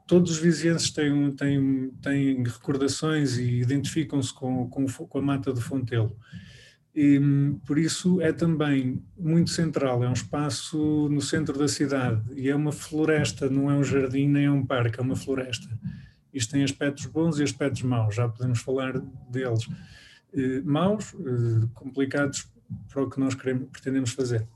Todos 0.07 0.33
os 0.33 0.39
vizienses 0.39 0.91
têm, 0.91 1.31
têm, 1.33 1.91
têm 2.03 2.43
recordações 2.43 3.37
e 3.37 3.61
identificam-se 3.61 4.33
com, 4.33 4.69
com, 4.69 4.87
com 4.87 5.19
a 5.19 5.23
Mata 5.23 5.53
do 5.53 5.61
Fontelo. 5.61 6.17
E, 6.95 7.21
por 7.67 7.79
isso 7.79 8.21
é 8.21 8.33
também 8.33 9.03
muito 9.17 9.51
central, 9.51 10.03
é 10.03 10.09
um 10.09 10.13
espaço 10.13 11.09
no 11.09 11.21
centro 11.21 11.57
da 11.59 11.69
cidade 11.69 12.21
e 12.35 12.49
é 12.49 12.55
uma 12.55 12.73
floresta, 12.73 13.49
não 13.49 13.71
é 13.71 13.75
um 13.75 13.85
jardim 13.85 14.27
nem 14.27 14.47
é 14.47 14.51
um 14.51 14.67
parque, 14.67 14.99
é 14.99 15.03
uma 15.03 15.17
floresta. 15.17 15.69
Isto 16.33 16.53
tem 16.53 16.65
aspectos 16.65 17.07
bons 17.07 17.39
e 17.39 17.43
aspectos 17.43 17.83
maus, 17.83 18.15
já 18.15 18.29
podemos 18.29 18.61
falar 18.61 18.99
deles. 19.31 19.69
Maus, 20.65 21.15
complicados 21.75 22.49
para 22.89 23.03
o 23.03 23.11
que 23.11 23.19
nós 23.21 23.35
queremos, 23.35 23.69
pretendemos 23.71 24.13
fazer. 24.13 24.47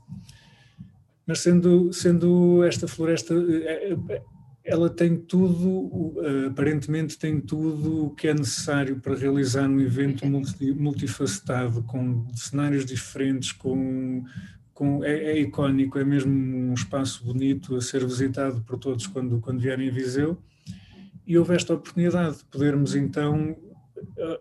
Mas 1.25 1.39
sendo, 1.39 1.91
sendo 1.91 2.63
esta 2.63 2.87
floresta, 2.87 3.33
eh, 3.33 3.97
eh, 4.09 4.21
ela 4.65 4.89
tem 4.89 5.15
tudo, 5.15 6.15
aparentemente 6.47 7.17
tem 7.17 7.39
tudo 7.39 8.07
o 8.07 8.09
que 8.09 8.27
é 8.27 8.33
necessário 8.33 8.99
para 8.99 9.15
realizar 9.15 9.69
um 9.69 9.79
evento 9.79 10.25
multi, 10.27 10.71
multifacetado, 10.73 11.83
com 11.83 12.25
cenários 12.33 12.85
diferentes, 12.85 13.51
com, 13.51 14.25
com 14.73 15.03
é, 15.03 15.13
é, 15.13 15.39
icónico, 15.39 15.99
é 15.99 16.03
mesmo 16.03 16.31
um 16.31 16.73
espaço 16.73 17.23
bonito 17.23 17.75
a 17.75 17.81
ser 17.81 18.03
visitado 18.03 18.61
por 18.61 18.79
todos 18.79 19.05
quando, 19.05 19.39
quando 19.39 19.61
vierem 19.61 19.89
a 19.89 19.93
Viseu. 19.93 20.37
E 21.27 21.37
houve 21.37 21.55
esta 21.55 21.73
oportunidade 21.73 22.37
de 22.37 22.45
podermos 22.45 22.95
então 22.95 23.55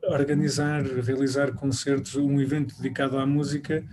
organizar, 0.05 0.83
realizar 0.83 1.53
concertos, 1.53 2.15
um 2.17 2.41
evento 2.41 2.77
dedicado 2.77 3.19
à 3.19 3.27
música, 3.27 3.85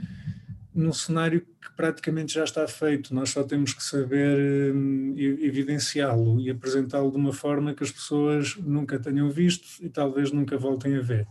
num 0.74 0.94
cenário 0.94 1.42
que 1.42 1.72
praticamente 1.76 2.34
já 2.34 2.44
está 2.44 2.68
feito, 2.68 3.14
nós 3.14 3.30
só 3.30 3.44
temos 3.44 3.74
que 3.74 3.84
saber 3.84 4.74
hum, 4.74 5.14
evidenciá-lo 5.18 6.40
e 6.40 6.50
apresentá-lo 6.50 7.12
de 7.12 7.18
uma 7.18 7.34
forma 7.34 7.74
que 7.74 7.84
as 7.84 7.92
pessoas 7.92 8.56
nunca 8.56 8.98
tenham 8.98 9.30
visto 9.30 9.84
e 9.84 9.90
talvez 9.90 10.32
nunca 10.32 10.58
voltem 10.58 10.98
a 10.98 11.02
ver. 11.02 11.28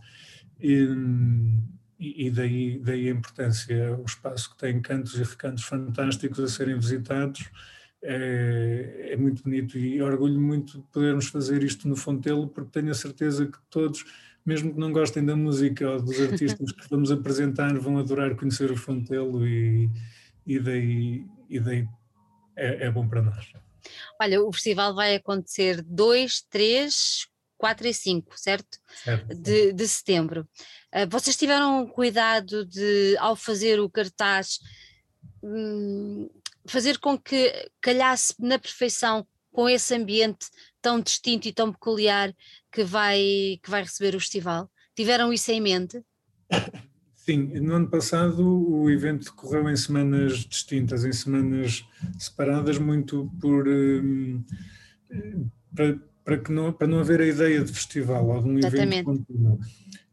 E, 0.59 0.85
hum, 0.85 1.59
e 1.99 2.31
daí, 2.31 2.79
daí 2.79 3.09
a 3.09 3.11
importância, 3.11 3.95
o 3.95 4.05
espaço 4.05 4.51
que 4.51 4.57
tem 4.57 4.81
cantos 4.81 5.13
e 5.15 5.23
recantos 5.23 5.63
fantásticos 5.63 6.39
a 6.39 6.47
serem 6.47 6.75
visitados, 6.75 7.47
é, 8.03 9.09
é, 9.11 9.17
muito 9.17 9.43
bonito 9.43 9.77
e 9.77 10.01
orgulho 10.01 10.41
muito 10.41 10.79
de 10.79 10.83
podermos 10.87 11.27
fazer 11.27 11.61
isto 11.63 11.87
no 11.87 11.95
Fontelo, 11.95 12.47
porque 12.47 12.71
tenho 12.71 12.89
a 12.89 12.95
certeza 12.95 13.45
que 13.45 13.59
todos 13.69 14.03
mesmo 14.45 14.73
que 14.73 14.79
não 14.79 14.91
gostem 14.91 15.23
da 15.23 15.35
música 15.35 15.89
ou 15.89 16.01
dos 16.01 16.19
artistas 16.19 16.71
que 16.71 16.89
vamos 16.89 17.11
apresentar, 17.11 17.77
vão 17.77 17.97
adorar 17.97 18.35
conhecer 18.35 18.71
o 18.71 18.77
Fontelo 18.77 19.47
e, 19.47 19.89
e 20.45 20.59
daí, 20.59 21.25
e 21.49 21.59
daí 21.59 21.87
é, 22.55 22.87
é 22.87 22.91
bom 22.91 23.07
para 23.07 23.21
nós. 23.21 23.51
Olha, 24.19 24.41
o 24.43 24.51
festival 24.51 24.93
vai 24.93 25.15
acontecer 25.15 25.81
2, 25.81 26.41
3, 26.49 27.27
4 27.57 27.87
e 27.87 27.93
5, 27.93 28.39
certo? 28.39 28.79
certo. 29.03 29.35
De, 29.35 29.73
de 29.73 29.87
setembro. 29.87 30.47
Uh, 30.93 31.09
vocês 31.09 31.37
tiveram 31.37 31.87
cuidado 31.87 32.65
de, 32.65 33.15
ao 33.19 33.35
fazer 33.35 33.79
o 33.79 33.89
cartaz, 33.89 34.59
hum, 35.43 36.29
fazer 36.65 36.97
com 36.99 37.17
que 37.17 37.69
calhasse 37.79 38.35
na 38.39 38.57
perfeição 38.57 39.25
com 39.51 39.69
esse 39.69 39.93
ambiente 39.93 40.47
tão 40.81 40.99
distinto 40.99 41.47
e 41.47 41.53
tão 41.53 41.71
peculiar 41.71 42.33
que 42.71 42.83
vai, 42.83 43.59
que 43.61 43.69
vai 43.69 43.83
receber 43.83 44.15
o 44.15 44.19
festival? 44.19 44.69
Tiveram 44.95 45.31
isso 45.31 45.51
em 45.51 45.61
mente? 45.61 46.03
Sim, 47.15 47.59
no 47.59 47.75
ano 47.75 47.87
passado 47.87 48.43
o 48.43 48.89
evento 48.89 49.25
decorreu 49.25 49.69
em 49.69 49.75
semanas 49.75 50.39
distintas, 50.39 51.05
em 51.05 51.13
semanas 51.13 51.85
separadas, 52.17 52.79
muito 52.79 53.31
por 53.39 53.67
um, 53.67 54.43
para, 55.73 55.99
para, 56.23 56.37
que 56.37 56.51
não, 56.51 56.73
para 56.73 56.87
não 56.87 56.99
haver 56.99 57.21
a 57.21 57.27
ideia 57.27 57.63
de 57.63 57.71
festival 57.71 58.27
ou 58.27 58.41
de 58.41 58.49
um 58.49 58.57
Exatamente. 58.57 58.99
evento 58.99 59.05
contínuo. 59.05 59.59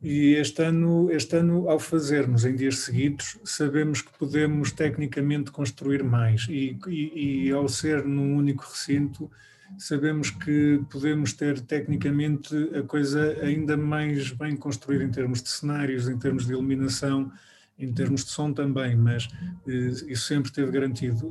E 0.01 0.35
este 0.35 0.63
ano, 0.63 1.11
este 1.11 1.37
ano, 1.37 1.69
ao 1.69 1.81
fazermos 1.81 2.45
em 2.45 2.55
dias 2.55 2.79
seguidos, 2.81 3.37
sabemos 3.45 4.01
que 4.01 4.17
podemos 4.17 4.71
tecnicamente 4.71 5.51
construir 5.51 6.05
mais 6.05 6.47
e, 6.49 6.79
e, 6.87 7.47
e 7.47 7.51
ao 7.51 7.69
ser 7.69 8.05
num 8.05 8.37
único 8.37 8.65
recinto, 8.65 9.29
sabemos 9.77 10.31
que 10.31 10.81
podemos 10.91 11.33
ter 11.33 11.61
tecnicamente 11.61 12.55
a 12.75 12.83
coisa 12.83 13.37
ainda 13.43 13.77
mais 13.77 14.31
bem 14.31 14.57
construída 14.57 15.05
em 15.05 15.11
termos 15.11 15.43
de 15.43 15.49
cenários, 15.49 16.09
em 16.09 16.19
termos 16.19 16.47
de 16.47 16.53
iluminação, 16.53 17.31
em 17.79 17.93
termos 17.93 18.25
de 18.25 18.31
som 18.31 18.53
também, 18.53 18.97
mas 18.97 19.27
uh, 19.27 20.11
isso 20.11 20.27
sempre 20.27 20.51
esteve 20.51 20.73
garantido. 20.73 21.31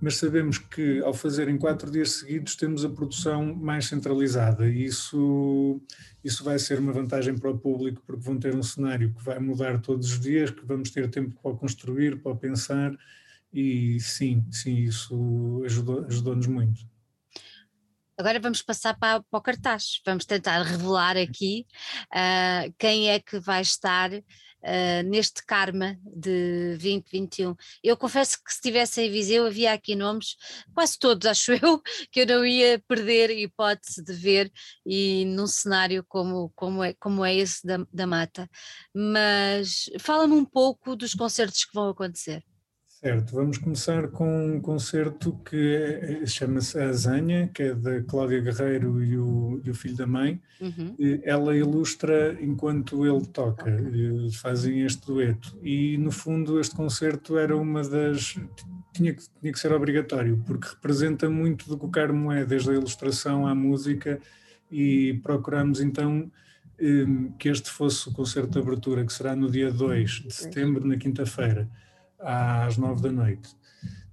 Mas 0.00 0.16
sabemos 0.16 0.58
que 0.58 1.00
ao 1.00 1.14
fazer 1.14 1.48
em 1.48 1.56
quatro 1.56 1.90
dias 1.90 2.12
seguidos 2.16 2.54
temos 2.54 2.84
a 2.84 2.90
produção 2.90 3.54
mais 3.54 3.86
centralizada 3.86 4.68
e 4.68 4.84
isso, 4.84 5.80
isso 6.22 6.44
vai 6.44 6.58
ser 6.58 6.78
uma 6.78 6.92
vantagem 6.92 7.36
para 7.38 7.50
o 7.50 7.58
público 7.58 8.02
porque 8.06 8.22
vão 8.22 8.38
ter 8.38 8.54
um 8.54 8.62
cenário 8.62 9.14
que 9.14 9.24
vai 9.24 9.38
mudar 9.38 9.80
todos 9.80 10.12
os 10.12 10.20
dias, 10.20 10.50
que 10.50 10.66
vamos 10.66 10.90
ter 10.90 11.08
tempo 11.08 11.34
para 11.42 11.56
construir, 11.56 12.20
para 12.20 12.36
pensar 12.36 12.94
e 13.52 13.98
sim, 14.00 14.44
sim, 14.50 14.76
isso 14.76 15.62
ajudou-nos 15.64 16.08
ajudou 16.08 16.36
muito. 16.50 16.91
Agora 18.18 18.38
vamos 18.38 18.60
passar 18.60 18.96
para, 18.98 19.22
para, 19.22 19.38
o 19.38 19.42
cartaz, 19.42 20.00
vamos 20.04 20.26
tentar 20.26 20.62
revelar 20.62 21.16
aqui 21.16 21.66
uh, 22.08 22.72
quem 22.78 23.10
é 23.10 23.18
que 23.18 23.38
vai 23.38 23.62
estar 23.62 24.12
uh, 24.12 25.02
neste 25.06 25.44
Karma 25.44 25.98
de 26.04 26.76
2021. 26.78 27.54
Eu 27.82 27.96
confesso 27.96 28.36
que 28.36 28.52
se 28.52 28.58
estivesse 28.58 29.00
em 29.00 29.10
Viseu 29.10 29.46
havia 29.46 29.72
aqui 29.72 29.96
nomes, 29.96 30.36
quase 30.74 30.98
todos 30.98 31.24
acho 31.26 31.52
eu, 31.52 31.80
que 32.10 32.20
eu 32.20 32.26
não 32.26 32.44
ia 32.44 32.78
perder 32.86 33.30
a 33.30 33.32
hipótese 33.32 34.04
de 34.04 34.12
ver 34.12 34.52
e 34.84 35.24
num 35.24 35.46
cenário 35.46 36.04
como, 36.06 36.52
como, 36.54 36.84
é, 36.84 36.92
como 36.94 37.24
é 37.24 37.34
esse 37.34 37.66
da, 37.66 37.78
da 37.92 38.06
Mata. 38.06 38.48
Mas 38.94 39.90
fala-me 39.98 40.34
um 40.34 40.44
pouco 40.44 40.94
dos 40.94 41.14
concertos 41.14 41.64
que 41.64 41.74
vão 41.74 41.88
acontecer. 41.88 42.44
Certo, 43.02 43.34
vamos 43.34 43.58
começar 43.58 44.06
com 44.06 44.46
um 44.46 44.60
concerto 44.60 45.32
que 45.44 45.74
é, 45.74 46.24
chama-se 46.24 46.78
A 46.78 46.88
Azanha, 46.88 47.50
que 47.52 47.64
é 47.64 47.74
da 47.74 48.00
Cláudia 48.00 48.40
Guerreiro 48.40 49.02
e 49.02 49.18
o, 49.18 49.60
e 49.64 49.70
o 49.70 49.74
filho 49.74 49.96
da 49.96 50.06
mãe. 50.06 50.40
Uhum. 50.60 50.94
Ela 51.24 51.56
ilustra 51.56 52.38
enquanto 52.40 53.04
ele 53.04 53.26
toca, 53.26 53.76
fazem 54.40 54.82
este 54.82 55.04
dueto. 55.04 55.58
E 55.64 55.98
no 55.98 56.12
fundo 56.12 56.60
este 56.60 56.76
concerto 56.76 57.36
era 57.36 57.56
uma 57.56 57.82
das. 57.82 58.38
Tinha 58.94 59.12
que, 59.12 59.24
tinha 59.40 59.52
que 59.52 59.58
ser 59.58 59.72
obrigatório, 59.72 60.40
porque 60.46 60.68
representa 60.68 61.28
muito 61.28 61.68
do 61.68 61.76
que 61.76 61.86
o 61.86 61.90
Carmo 61.90 62.30
é, 62.30 62.44
desde 62.44 62.70
a 62.70 62.74
ilustração 62.74 63.48
à 63.48 63.52
música, 63.52 64.20
e 64.70 65.18
procuramos 65.24 65.80
então 65.80 66.30
hum, 66.80 67.32
que 67.36 67.48
este 67.48 67.68
fosse 67.68 68.08
o 68.08 68.12
concerto 68.12 68.50
de 68.50 68.58
abertura, 68.60 69.04
que 69.04 69.12
será 69.12 69.34
no 69.34 69.50
dia 69.50 69.72
2 69.72 70.08
de 70.08 70.32
setembro, 70.32 70.86
na 70.86 70.96
quinta-feira 70.96 71.68
às 72.22 72.76
nove 72.76 73.02
da 73.02 73.12
noite. 73.12 73.50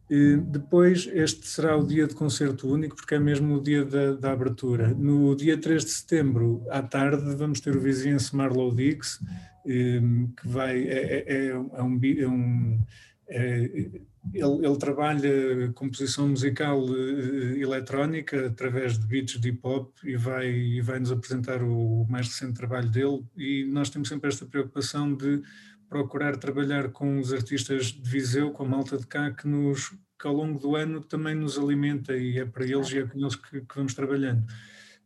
E 0.09 0.37
depois, 0.37 1.07
este 1.13 1.45
será 1.47 1.77
o 1.77 1.85
dia 1.85 2.07
de 2.07 2.15
concerto 2.15 2.67
único, 2.67 2.95
porque 2.95 3.13
é 3.13 3.19
mesmo 3.19 3.57
o 3.57 3.61
dia 3.61 3.85
da, 3.85 4.13
da, 4.13 4.31
abertura. 4.31 4.87
No 4.87 5.35
dia 5.35 5.55
3 5.55 5.85
de 5.85 5.91
setembro, 5.91 6.63
à 6.69 6.81
tarde, 6.81 7.35
vamos 7.35 7.59
ter 7.59 7.75
o 7.75 7.79
vizinhança 7.79 8.35
Marlow 8.35 8.73
Dix, 8.73 9.19
que 9.63 10.47
vai, 10.47 10.81
é, 10.87 11.25
é, 11.27 11.47
é 11.47 11.83
um, 11.83 11.99
é 12.01 12.27
um 12.27 12.79
ele, 13.29 14.07
ele, 14.33 14.77
trabalha 14.77 15.71
composição 15.74 16.29
musical 16.29 16.83
uh, 16.83 17.55
eletrónica 17.55 18.48
através 18.48 18.98
de 18.98 19.05
beats 19.05 19.39
de 19.39 19.50
hip 19.50 19.59
hop 19.63 19.95
e 20.03 20.15
vai, 20.15 20.50
e 20.50 20.81
vai 20.81 21.00
nos 21.00 21.12
apresentar 21.12 21.62
o 21.62 22.05
mais 22.09 22.27
recente 22.27 22.53
trabalho 22.53 22.89
dele. 22.89 23.24
E 23.38 23.65
nós 23.65 23.89
temos 23.89 24.09
sempre 24.09 24.29
esta 24.29 24.45
preocupação 24.45 25.15
de 25.15 25.41
procurar 25.88 26.38
trabalhar 26.38 26.89
com 26.89 27.19
os 27.19 27.31
artistas 27.33 27.88
de 27.88 28.09
Viseu, 28.09 28.51
com 28.51 28.63
a 28.63 28.67
malta 28.67 28.98
de 28.98 29.07
cá, 29.07 29.31
que, 29.31 29.48
nos, 29.48 29.89
que 30.19 30.27
ao 30.27 30.33
longo 30.33 30.59
do 30.59 30.75
ano 30.75 31.01
também 31.01 31.36
nos 31.36 31.57
alimenta 31.57 32.15
e 32.15 32.38
é 32.38 32.45
para 32.45 32.65
eles 32.65 32.91
e 32.91 33.00
é 33.00 33.05
com 33.05 33.17
eles 33.19 33.36
que, 33.36 33.62
que 33.62 33.75
vamos 33.75 33.93
trabalhando. 33.93 34.45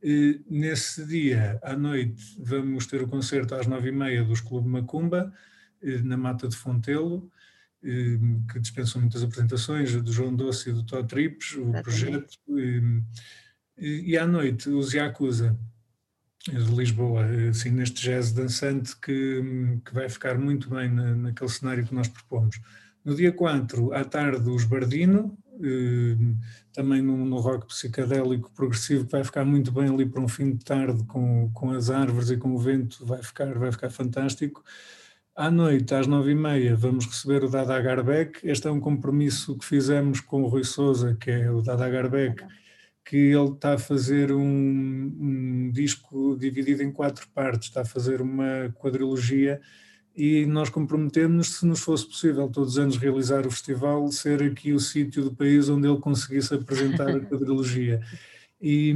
E, 0.02 0.42
nesse 0.50 1.06
dia, 1.06 1.60
à 1.64 1.78
noite, 1.78 2.38
vamos 2.38 2.86
ter 2.88 3.02
o 3.02 3.08
concerto 3.08 3.56
às 3.56 3.68
nove 3.68 3.90
e 3.90 3.92
meia 3.92 4.24
dos 4.24 4.42
Clube 4.42 4.68
Macumba, 4.68 5.32
na 6.04 6.18
Mata 6.18 6.48
de 6.48 6.56
Fontelo, 6.56 7.30
que 8.52 8.60
dispensam 8.60 9.02
muitas 9.02 9.24
apresentações, 9.24 9.94
do 10.02 10.12
João 10.12 10.34
Doce 10.34 10.70
e 10.70 10.74
do 10.74 10.84
Tó 10.84 11.04
Trips, 11.04 11.56
o 11.58 11.72
projeto. 11.84 12.38
E, 13.78 14.12
e 14.12 14.18
à 14.18 14.26
noite, 14.26 14.70
os 14.70 14.94
Yakuza, 14.94 15.58
de 16.48 16.76
Lisboa, 16.76 17.26
assim, 17.50 17.72
neste 17.72 18.02
jazz 18.02 18.32
dançante 18.32 18.96
que, 18.98 19.42
que 19.86 19.94
vai 19.94 20.10
ficar 20.10 20.38
muito 20.38 20.70
bem 20.70 20.90
na, 20.90 21.16
naquele 21.16 21.50
cenário 21.50 21.86
que 21.86 21.94
nós 21.94 22.08
propomos. 22.08 22.60
No 23.04 23.16
dia 23.16 23.32
4, 23.32 23.94
à 23.94 24.04
tarde, 24.04 24.50
os 24.50 24.64
Bardino, 24.64 25.38
eh, 25.62 26.18
também 26.74 27.02
no, 27.02 27.26
no, 27.26 27.38
rock 27.38 27.68
psicadélico 27.68 28.52
progressivo, 28.52 29.06
que 29.06 29.12
vai 29.12 29.24
ficar 29.24 29.46
muito 29.46 29.72
bem 29.72 29.88
ali 29.88 30.06
para 30.06 30.22
um 30.22 30.28
fim 30.28 30.52
de 30.56 30.64
tarde 30.64 31.04
com, 31.06 31.50
com 31.54 31.72
as 31.72 31.90
árvores 31.90 32.30
e 32.30 32.38
com 32.38 32.54
o 32.54 32.58
vento, 32.58 33.06
vai 33.06 33.22
ficar, 33.22 33.54
vai 33.58 33.72
ficar 33.72 33.90
fantástico. 33.90 34.64
À 35.36 35.50
noite, 35.50 35.96
às 35.96 36.06
nove 36.06 36.30
e 36.32 36.36
meia, 36.36 36.76
vamos 36.76 37.08
receber 37.08 37.44
o 37.44 37.50
Dada 37.50 37.82
Garbeck. 37.82 38.48
Este 38.48 38.68
é 38.68 38.72
um 38.72 38.80
compromisso 38.80 39.58
que 39.58 39.66
fizemos 39.66 40.20
com 40.20 40.44
o 40.44 40.48
Rui 40.48 40.64
Souza, 40.64 41.18
que 41.20 41.32
é 41.32 41.50
o 41.50 41.60
Dada 41.60 41.90
Garbeck, 41.90 42.46
que 43.04 43.18
ele 43.18 43.50
está 43.50 43.74
a 43.74 43.78
fazer 43.80 44.32
um, 44.32 44.44
um, 44.44 45.72
disco 45.74 46.38
dividido 46.38 46.84
em 46.84 46.92
quatro 46.92 47.28
partes, 47.34 47.70
está 47.70 47.82
a 47.82 47.86
fazer 47.86 48.22
uma 48.22 48.72
quadrilogia 48.76 49.60
e 50.16 50.46
nós 50.46 50.70
comprometemos-nos, 50.70 51.56
se 51.56 51.66
nos 51.66 51.80
fosse 51.80 52.06
possível 52.06 52.48
todos 52.48 52.74
os 52.74 52.78
anos 52.78 52.98
realizar 52.98 53.48
o 53.48 53.52
festival, 53.52 54.08
ser 54.12 54.44
aqui 54.44 54.72
o 54.72 54.80
sítio 54.80 55.24
do 55.24 55.36
país 55.36 55.68
onde 55.68 55.88
ele 55.88 56.00
conseguisse 56.00 56.54
apresentar 56.54 57.10
a 57.10 57.20
quadrilogia. 57.26 58.02
E, 58.66 58.96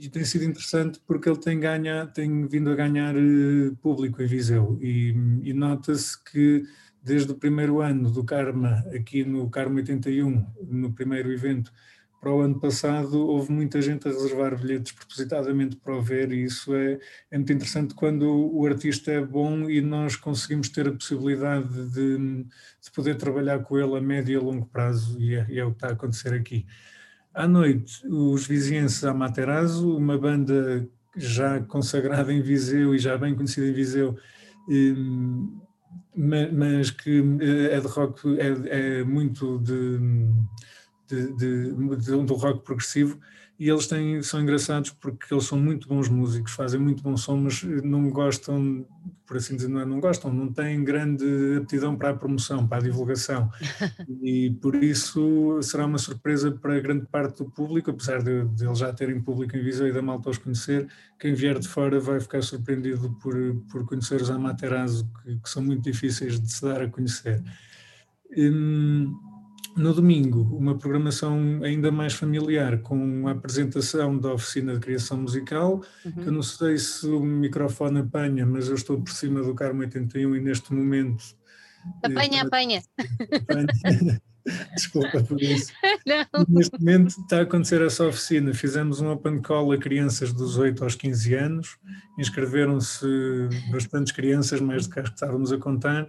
e, 0.00 0.08
tem 0.08 0.24
sido 0.24 0.42
interessante 0.42 1.00
porque 1.06 1.28
ele 1.28 1.38
tem, 1.38 1.60
ganha, 1.60 2.08
tem 2.08 2.44
vindo 2.48 2.70
a 2.70 2.74
ganhar 2.74 3.14
uh, 3.14 3.76
público 3.76 4.20
em 4.20 4.26
Viseu. 4.26 4.76
E, 4.82 5.14
e 5.44 5.52
nota-se 5.52 6.20
que 6.24 6.64
desde 7.04 7.30
o 7.30 7.36
primeiro 7.36 7.80
ano 7.80 8.10
do 8.10 8.24
Karma, 8.24 8.84
aqui 8.92 9.24
no 9.24 9.48
Karma 9.48 9.76
81, 9.76 10.44
no 10.68 10.92
primeiro 10.92 11.32
evento, 11.32 11.72
para 12.20 12.32
o 12.32 12.40
ano 12.40 12.58
passado 12.58 13.24
houve 13.28 13.52
muita 13.52 13.80
gente 13.80 14.08
a 14.08 14.10
reservar 14.10 14.60
bilhetes 14.60 14.90
propositadamente 14.90 15.76
para 15.76 15.94
o 15.96 16.02
ver. 16.02 16.32
E 16.32 16.42
isso 16.42 16.74
é, 16.74 16.98
é 17.30 17.36
muito 17.36 17.52
interessante 17.52 17.94
quando 17.94 18.28
o 18.28 18.66
artista 18.66 19.12
é 19.12 19.24
bom 19.24 19.70
e 19.70 19.80
nós 19.80 20.16
conseguimos 20.16 20.68
ter 20.68 20.88
a 20.88 20.92
possibilidade 20.92 21.68
de, 21.92 22.18
de 22.18 22.90
poder 22.92 23.14
trabalhar 23.14 23.60
com 23.60 23.78
ele 23.78 23.96
a 23.96 24.00
médio 24.00 24.32
e 24.32 24.36
a 24.36 24.42
longo 24.42 24.66
prazo. 24.66 25.16
E 25.20 25.36
é, 25.36 25.46
e 25.48 25.60
é 25.60 25.64
o 25.64 25.70
que 25.70 25.76
está 25.76 25.90
a 25.90 25.92
acontecer 25.92 26.34
aqui. 26.34 26.66
À 27.36 27.46
noite, 27.46 28.00
os 28.08 28.46
vizinhenses 28.46 29.04
Amaterasu, 29.04 29.94
uma 29.94 30.16
banda 30.16 30.88
já 31.14 31.60
consagrada 31.60 32.32
em 32.32 32.40
Viseu 32.40 32.94
e 32.94 32.98
já 32.98 33.18
bem 33.18 33.34
conhecida 33.34 33.66
em 33.66 33.74
Viseu, 33.74 34.16
hum, 34.66 35.60
mas 36.16 36.90
que 36.90 37.22
eh, 37.42 37.76
é 37.76 37.78
de 37.78 37.86
rock, 37.86 38.22
é, 38.40 39.00
é 39.00 39.04
muito 39.04 39.58
de 39.58 39.98
de, 41.08 41.32
de, 41.36 41.96
de, 41.96 42.24
do 42.24 42.34
rock 42.34 42.64
progressivo 42.64 43.20
e 43.58 43.70
eles 43.70 43.86
têm, 43.86 44.22
são 44.22 44.40
engraçados 44.40 44.90
porque 44.90 45.32
eles 45.32 45.44
são 45.44 45.58
muito 45.58 45.88
bons 45.88 46.08
músicos, 46.08 46.52
fazem 46.52 46.78
muito 46.78 47.02
bom 47.02 47.16
som, 47.16 47.38
mas 47.38 47.62
não 47.62 48.10
gostam, 48.10 48.86
por 49.26 49.38
assim 49.38 49.56
dizer, 49.56 49.68
não, 49.68 49.80
é, 49.80 49.86
não 49.86 49.98
gostam, 49.98 50.32
não 50.32 50.52
têm 50.52 50.84
grande 50.84 51.24
aptidão 51.56 51.96
para 51.96 52.10
a 52.10 52.14
promoção, 52.14 52.68
para 52.68 52.78
a 52.78 52.82
divulgação. 52.82 53.50
E 54.22 54.50
por 54.60 54.74
isso 54.82 55.60
será 55.62 55.86
uma 55.86 55.98
surpresa 55.98 56.50
para 56.50 56.80
grande 56.80 57.06
parte 57.06 57.38
do 57.38 57.50
público, 57.50 57.90
apesar 57.90 58.22
de, 58.22 58.44
de 58.48 58.66
eles 58.66 58.78
já 58.78 58.92
terem 58.92 59.20
público 59.20 59.56
em 59.56 59.62
Viseu 59.62 59.86
e 59.86 59.92
da 59.92 60.02
malta 60.02 60.30
os 60.30 60.38
conhecer, 60.38 60.88
quem 61.18 61.32
vier 61.32 61.58
de 61.58 61.68
fora 61.68 61.98
vai 61.98 62.20
ficar 62.20 62.42
surpreendido 62.42 63.16
por, 63.22 63.34
por 63.70 63.86
conhecer 63.86 64.20
os 64.20 64.30
Amaterasu, 64.30 65.08
que, 65.22 65.38
que 65.38 65.48
são 65.48 65.62
muito 65.62 65.82
difíceis 65.82 66.40
de 66.40 66.52
se 66.52 66.62
dar 66.62 66.82
a 66.82 66.88
conhecer. 66.88 67.42
Hum, 68.36 69.14
no 69.76 69.92
domingo, 69.92 70.40
uma 70.56 70.76
programação 70.76 71.60
ainda 71.62 71.92
mais 71.92 72.14
familiar, 72.14 72.78
com 72.80 73.28
a 73.28 73.32
apresentação 73.32 74.16
da 74.16 74.32
oficina 74.32 74.72
de 74.74 74.80
criação 74.80 75.18
musical, 75.18 75.82
uhum. 76.04 76.12
que 76.12 76.26
eu 76.26 76.32
não 76.32 76.42
sei 76.42 76.78
se 76.78 77.06
o 77.06 77.20
microfone 77.20 78.00
apanha, 78.00 78.46
mas 78.46 78.68
eu 78.68 78.74
estou 78.74 79.00
por 79.00 79.12
cima 79.12 79.42
do 79.42 79.54
Carmo 79.54 79.80
81 79.82 80.36
e 80.36 80.40
neste 80.40 80.72
momento... 80.72 81.22
Apanha, 82.02 82.40
eu, 82.40 82.46
apanha. 82.46 82.82
apanha. 83.32 84.20
Desculpa 84.74 85.22
por 85.22 85.40
isso. 85.40 85.72
Não. 86.06 86.46
Neste 86.48 86.78
momento 86.78 87.08
está 87.08 87.38
a 87.38 87.42
acontecer 87.42 87.82
essa 87.82 88.06
oficina. 88.06 88.54
Fizemos 88.54 89.00
um 89.00 89.10
open 89.10 89.42
call 89.42 89.72
a 89.72 89.78
crianças 89.78 90.32
dos 90.32 90.56
8 90.56 90.84
aos 90.84 90.94
15 90.94 91.34
anos, 91.34 91.76
inscreveram-se 92.18 93.06
bastantes 93.72 94.12
crianças, 94.12 94.60
mais 94.60 94.86
do 94.86 94.94
que 94.94 95.00
as 95.00 95.08
que 95.08 95.14
estávamos 95.14 95.52
a 95.52 95.58
contar, 95.58 96.08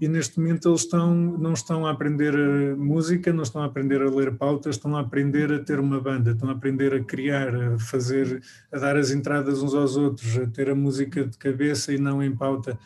e 0.00 0.08
neste 0.08 0.38
momento 0.38 0.68
eles 0.68 0.80
estão, 0.80 1.14
não 1.14 1.52
estão 1.52 1.86
a 1.86 1.90
aprender 1.90 2.34
a 2.34 2.76
música, 2.76 3.32
não 3.32 3.42
estão 3.42 3.62
a 3.62 3.66
aprender 3.66 4.02
a 4.02 4.10
ler 4.10 4.36
pautas, 4.36 4.76
estão 4.76 4.96
a 4.96 5.00
aprender 5.00 5.52
a 5.52 5.60
ter 5.60 5.78
uma 5.78 6.00
banda, 6.00 6.32
estão 6.32 6.48
a 6.48 6.52
aprender 6.52 6.92
a 6.94 7.02
criar, 7.02 7.54
a 7.54 7.78
fazer, 7.78 8.42
a 8.72 8.78
dar 8.78 8.96
as 8.96 9.10
entradas 9.10 9.62
uns 9.62 9.74
aos 9.74 9.96
outros, 9.96 10.36
a 10.36 10.46
ter 10.46 10.68
a 10.68 10.74
música 10.74 11.24
de 11.24 11.38
cabeça 11.38 11.92
e 11.92 11.98
não 11.98 12.22
em 12.22 12.34
pauta. 12.34 12.78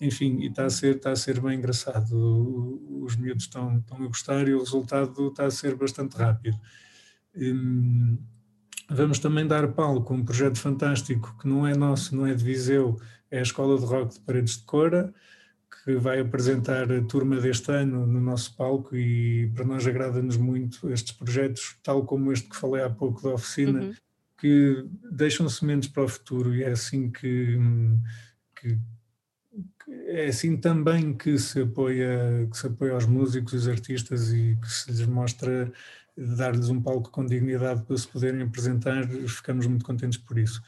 Enfim, 0.00 0.38
e 0.40 0.48
está 0.48 0.64
a 0.64 0.70
ser, 0.70 0.96
está 0.96 1.10
a 1.10 1.16
ser 1.16 1.40
bem 1.40 1.58
engraçado. 1.58 2.80
Os 3.02 3.16
miúdos 3.16 3.44
estão, 3.44 3.78
estão 3.78 4.02
a 4.02 4.06
gostar 4.06 4.48
e 4.48 4.54
o 4.54 4.58
resultado 4.58 5.28
está 5.28 5.46
a 5.46 5.50
ser 5.50 5.74
bastante 5.74 6.16
rápido. 6.16 6.58
Hum, 7.36 8.18
vamos 8.88 9.18
também 9.18 9.46
dar 9.46 9.68
palco 9.72 10.12
a 10.12 10.16
um 10.16 10.24
projeto 10.24 10.58
fantástico 10.58 11.36
que 11.40 11.48
não 11.48 11.66
é 11.66 11.74
nosso, 11.74 12.14
não 12.16 12.26
é 12.26 12.34
de 12.34 12.44
Viseu, 12.44 12.96
é 13.30 13.38
a 13.38 13.42
Escola 13.42 13.78
de 13.78 13.84
Rock 13.84 14.14
de 14.14 14.20
Paredes 14.20 14.58
de 14.58 14.64
Cora, 14.64 15.12
que 15.84 15.96
vai 15.96 16.20
apresentar 16.20 16.92
a 16.92 17.02
turma 17.02 17.40
deste 17.40 17.72
ano 17.72 18.06
no 18.06 18.20
nosso 18.20 18.56
palco 18.56 18.94
e 18.96 19.50
para 19.54 19.64
nós 19.64 19.86
agrada-nos 19.86 20.36
muito 20.36 20.90
estes 20.90 21.12
projetos, 21.12 21.76
tal 21.82 22.04
como 22.04 22.32
este 22.32 22.48
que 22.48 22.56
falei 22.56 22.84
há 22.84 22.90
pouco 22.90 23.20
da 23.22 23.34
oficina, 23.34 23.80
uhum. 23.80 23.94
que 24.38 24.86
deixam 25.10 25.48
sementes 25.48 25.88
para 25.88 26.04
o 26.04 26.08
futuro 26.08 26.54
e 26.54 26.62
é 26.62 26.70
assim 26.70 27.10
que, 27.10 27.58
que, 28.54 28.78
é 30.06 30.26
assim 30.26 30.56
também 30.56 31.14
que 31.14 31.36
se 31.36 31.62
apoia 31.62 32.48
que 32.50 32.56
se 32.56 32.66
apoia 32.68 32.92
aos 32.92 33.06
músicos 33.06 33.52
os 33.52 33.68
artistas 33.68 34.32
e 34.32 34.56
que 34.60 34.70
se 34.70 34.90
lhes 34.90 35.06
mostra 35.06 35.72
dar-lhes 36.16 36.68
um 36.68 36.80
palco 36.80 37.10
com 37.10 37.26
dignidade 37.26 37.82
para 37.82 37.96
se 37.96 38.06
poderem 38.06 38.42
apresentar, 38.42 39.08
ficamos 39.08 39.66
muito 39.66 39.84
contentes 39.84 40.18
por 40.18 40.38
isso. 40.38 40.62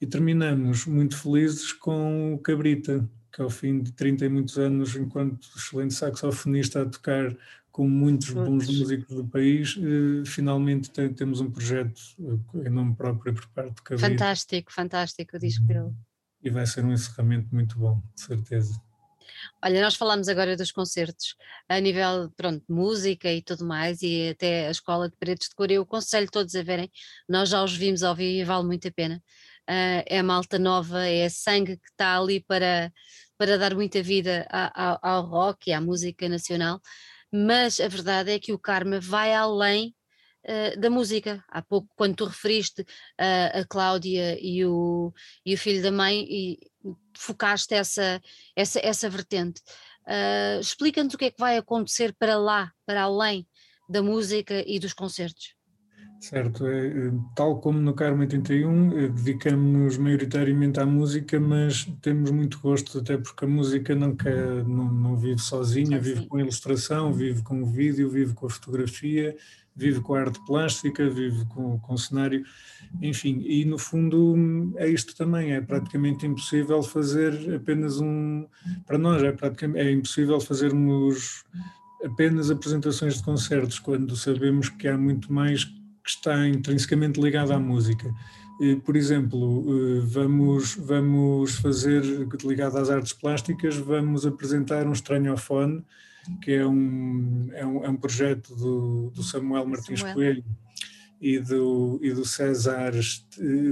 E 0.00 0.06
terminamos 0.06 0.86
muito 0.86 1.16
felizes 1.16 1.72
com 1.72 2.34
o 2.34 2.38
Cabrita, 2.38 3.08
que 3.32 3.40
ao 3.40 3.50
fim 3.50 3.82
de 3.82 3.92
30 3.92 4.24
e 4.24 4.28
muitos 4.28 4.58
anos, 4.58 4.96
enquanto 4.96 5.48
excelente 5.56 5.94
saxofonista 5.94 6.82
a 6.82 6.86
tocar 6.86 7.36
com 7.70 7.88
muitos 7.88 8.30
bons 8.30 8.66
músicos 8.66 9.14
do 9.14 9.24
país, 9.24 9.78
eh, 9.78 10.24
finalmente 10.26 10.90
tem, 10.90 11.12
temos 11.12 11.40
um 11.40 11.50
projeto 11.50 12.00
eh, 12.18 12.66
em 12.66 12.70
nome 12.70 12.94
próprio 12.96 13.32
por 13.32 13.46
parte 13.48 13.76
de 13.76 13.82
Cabrita. 13.82 14.08
Fantástico, 14.08 14.72
fantástico 14.72 15.36
o 15.36 15.40
disco 15.40 15.64
dele. 15.64 15.92
E 16.42 16.50
vai 16.50 16.66
ser 16.66 16.84
um 16.84 16.92
encerramento 16.92 17.54
muito 17.54 17.78
bom, 17.78 18.02
de 18.14 18.22
certeza. 18.22 18.80
Olha, 19.62 19.80
nós 19.80 19.94
falamos 19.94 20.28
agora 20.28 20.56
dos 20.56 20.72
concertos, 20.72 21.36
a 21.68 21.78
nível, 21.78 22.30
pronto, 22.36 22.64
música 22.68 23.32
e 23.32 23.40
tudo 23.40 23.64
mais, 23.64 24.02
e 24.02 24.30
até 24.30 24.66
a 24.66 24.70
Escola 24.70 25.08
de 25.08 25.16
Paredes 25.16 25.48
de 25.48 25.54
Cor, 25.54 25.70
eu 25.70 25.82
aconselho 25.82 26.30
todos 26.30 26.54
a 26.54 26.62
verem, 26.62 26.90
nós 27.28 27.48
já 27.48 27.62
os 27.62 27.74
vimos 27.74 28.02
ao 28.02 28.14
vivo 28.14 28.42
e 28.42 28.44
vale 28.44 28.66
muito 28.66 28.88
a 28.88 28.90
pena 28.90 29.22
uh, 29.68 30.02
é 30.06 30.18
a 30.18 30.22
malta 30.22 30.58
nova, 30.58 31.06
é 31.06 31.28
sangue 31.28 31.76
que 31.76 31.88
está 31.90 32.18
ali 32.18 32.40
para, 32.40 32.92
para 33.36 33.58
dar 33.58 33.74
muita 33.74 34.02
vida 34.02 34.46
ao, 34.50 34.98
ao 35.02 35.26
rock 35.26 35.70
e 35.70 35.72
à 35.72 35.80
música 35.80 36.28
nacional, 36.28 36.80
mas 37.32 37.80
a 37.80 37.88
verdade 37.88 38.32
é 38.32 38.38
que 38.38 38.52
o 38.52 38.58
Karma 38.58 39.00
vai 39.00 39.34
além 39.34 39.94
Uh, 40.42 40.80
da 40.80 40.88
música. 40.88 41.44
Há 41.48 41.60
pouco, 41.60 41.86
quando 41.94 42.16
tu 42.16 42.24
referiste 42.24 42.80
uh, 42.80 43.60
a 43.60 43.64
Cláudia 43.68 44.38
e 44.40 44.64
o, 44.64 45.12
e 45.44 45.52
o 45.52 45.58
filho 45.58 45.82
da 45.82 45.92
mãe, 45.92 46.26
e 46.30 46.58
focaste 47.14 47.74
essa, 47.74 48.18
essa, 48.56 48.80
essa 48.82 49.10
vertente. 49.10 49.60
Uh, 50.06 50.58
Explica-nos 50.58 51.12
o 51.12 51.18
que 51.18 51.26
é 51.26 51.30
que 51.30 51.38
vai 51.38 51.58
acontecer 51.58 52.14
para 52.18 52.38
lá, 52.38 52.72
para 52.86 53.02
além 53.02 53.46
da 53.86 54.02
música 54.02 54.64
e 54.66 54.78
dos 54.78 54.94
concertos. 54.94 55.54
Certo, 56.20 56.66
é, 56.66 56.86
é, 56.86 57.12
tal 57.34 57.60
como 57.60 57.80
no 57.80 57.94
Carmo 57.94 58.20
81, 58.20 58.98
é, 58.98 59.08
dedicamos-nos 59.08 59.96
maioritariamente 59.96 60.78
à 60.78 60.84
música, 60.84 61.40
mas 61.40 61.90
temos 62.02 62.30
muito 62.30 62.60
gosto, 62.60 62.98
até 62.98 63.16
porque 63.16 63.46
a 63.46 63.48
música 63.48 63.94
não, 63.94 64.14
quer, 64.14 64.62
não, 64.66 64.92
não 64.92 65.16
vive 65.16 65.40
sozinha, 65.40 65.98
vive 65.98 66.26
com 66.26 66.36
a 66.36 66.42
ilustração, 66.42 67.10
vive 67.10 67.42
com 67.42 67.62
o 67.62 67.64
vídeo, 67.64 68.10
vive 68.10 68.34
com 68.34 68.44
a 68.44 68.50
fotografia, 68.50 69.34
vive 69.74 70.02
com 70.02 70.14
a 70.14 70.20
arte 70.20 70.38
plástica, 70.44 71.08
vive 71.08 71.46
com, 71.46 71.78
com 71.78 71.94
o 71.94 71.98
cenário, 71.98 72.44
enfim, 73.00 73.42
e 73.46 73.64
no 73.64 73.78
fundo 73.78 74.74
é 74.76 74.86
isto 74.86 75.16
também, 75.16 75.54
é 75.54 75.60
praticamente 75.62 76.26
impossível 76.26 76.82
fazer 76.82 77.54
apenas 77.54 77.98
um, 77.98 78.46
para 78.86 78.98
nós 78.98 79.22
é 79.22 79.32
praticamente 79.32 79.80
é 79.80 79.90
impossível 79.90 80.38
fazermos 80.38 81.46
apenas 82.04 82.50
apresentações 82.50 83.16
de 83.16 83.22
concertos, 83.22 83.78
quando 83.78 84.14
sabemos 84.16 84.68
que 84.68 84.86
há 84.86 84.98
muito 84.98 85.32
mais 85.32 85.79
que 86.10 86.26
está 86.26 86.48
intrinsecamente 86.48 87.20
ligado 87.20 87.52
à 87.52 87.58
música. 87.58 88.12
Por 88.84 88.94
exemplo, 88.94 89.64
eh, 89.68 90.00
vamos, 90.04 90.74
vamos 90.74 91.56
fazer, 91.56 92.02
ligado 92.44 92.76
às 92.76 92.90
artes 92.90 93.14
plásticas, 93.14 93.76
vamos 93.76 94.26
apresentar 94.26 94.86
um 94.86 94.92
estranhofone, 94.92 95.82
que 96.42 96.52
é 96.52 96.66
um, 96.66 97.48
é 97.54 97.64
um, 97.64 97.84
é 97.84 97.88
um 97.88 97.96
projeto 97.96 98.54
do, 98.54 99.10
do 99.14 99.22
Samuel 99.22 99.66
Martins 99.66 100.00
Samuel. 100.00 100.14
Coelho 100.14 100.44
e 101.20 101.38
do, 101.38 101.98
e 102.02 102.12
do, 102.12 102.24
César, 102.24 102.92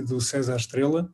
do 0.06 0.20
César 0.22 0.56
Estrela, 0.56 1.12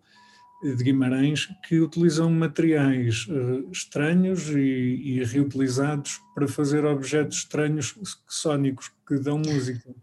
de 0.63 0.83
Guimarães, 0.83 1.49
que 1.67 1.81
utilizam 1.81 2.31
materiais 2.31 3.27
uh, 3.27 3.69
estranhos 3.71 4.49
e, 4.49 4.59
e, 4.59 5.25
reutilizados 5.25 6.21
para 6.35 6.49
fazer 6.49 6.85
objetos 6.85 7.39
estranhos 7.39 7.95
sónicos 8.27 8.91
que 9.07 9.19
dão 9.19 9.39
música. 9.39 9.95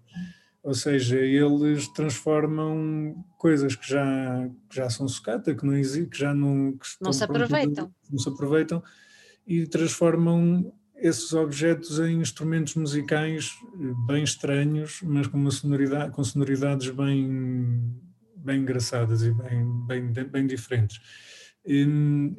Ou 0.63 0.73
seja, 0.75 1.17
eles 1.17 1.87
transformam 1.87 3.15
coisas 3.37 3.75
que 3.75 3.87
já, 3.87 4.47
que 4.69 4.75
já 4.75 4.89
são 4.89 5.07
sucata, 5.07 5.55
que 5.55 5.65
não 5.65 5.73
que 5.73 6.17
já 6.17 6.33
não, 6.33 6.73
que 6.73 6.87
não 7.01 7.11
se 7.11 7.23
aproveitam. 7.23 7.91
Não 8.11 8.19
se 8.19 8.29
aproveitam 8.29 8.83
e 9.45 9.65
transformam 9.65 10.71
esses 10.95 11.33
objetos 11.33 11.99
em 11.99 12.21
instrumentos 12.21 12.75
musicais 12.75 13.51
eh, 13.73 13.93
bem 14.05 14.23
estranhos, 14.23 15.01
mas 15.01 15.25
com 15.25 15.37
uma 15.37 15.49
sonoridade, 15.49 16.11
com 16.11 16.23
sonoridades 16.23 16.89
bem, 16.91 17.91
bem 18.35 18.61
engraçadas 18.61 19.23
e 19.23 19.31
bem, 19.31 19.65
bem, 19.87 20.25
bem 20.25 20.45
diferentes. 20.47 21.01
E, 21.63 21.81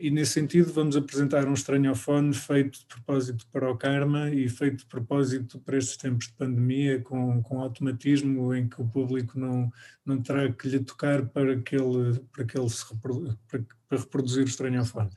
e, 0.00 0.10
nesse 0.10 0.32
sentido 0.32 0.72
vamos 0.72 0.96
apresentar 0.96 1.46
um 1.46 1.54
estranhofone 1.54 2.34
feito 2.34 2.80
de 2.80 2.86
propósito 2.86 3.46
para 3.52 3.70
o 3.70 3.76
karma 3.76 4.30
e 4.30 4.48
feito 4.48 4.78
de 4.78 4.86
propósito 4.86 5.60
para 5.60 5.78
estes 5.78 5.96
tempos 5.96 6.26
de 6.26 6.32
pandemia, 6.32 7.00
com, 7.00 7.40
com 7.40 7.60
automatismo 7.60 8.52
em 8.52 8.68
que 8.68 8.82
o 8.82 8.88
público 8.88 9.38
não, 9.38 9.70
não 10.04 10.20
terá 10.20 10.52
que 10.52 10.68
lhe 10.68 10.80
tocar 10.80 11.24
para 11.26 11.56
que 11.60 11.76
ele, 11.76 12.18
para 12.32 12.44
que 12.44 12.58
ele 12.58 12.68
se 12.68 12.84
reprodu, 12.92 13.38
para, 13.46 13.64
para 13.88 13.98
reproduzir 13.98 14.42
o 14.42 14.48
estranhofone. 14.48 15.10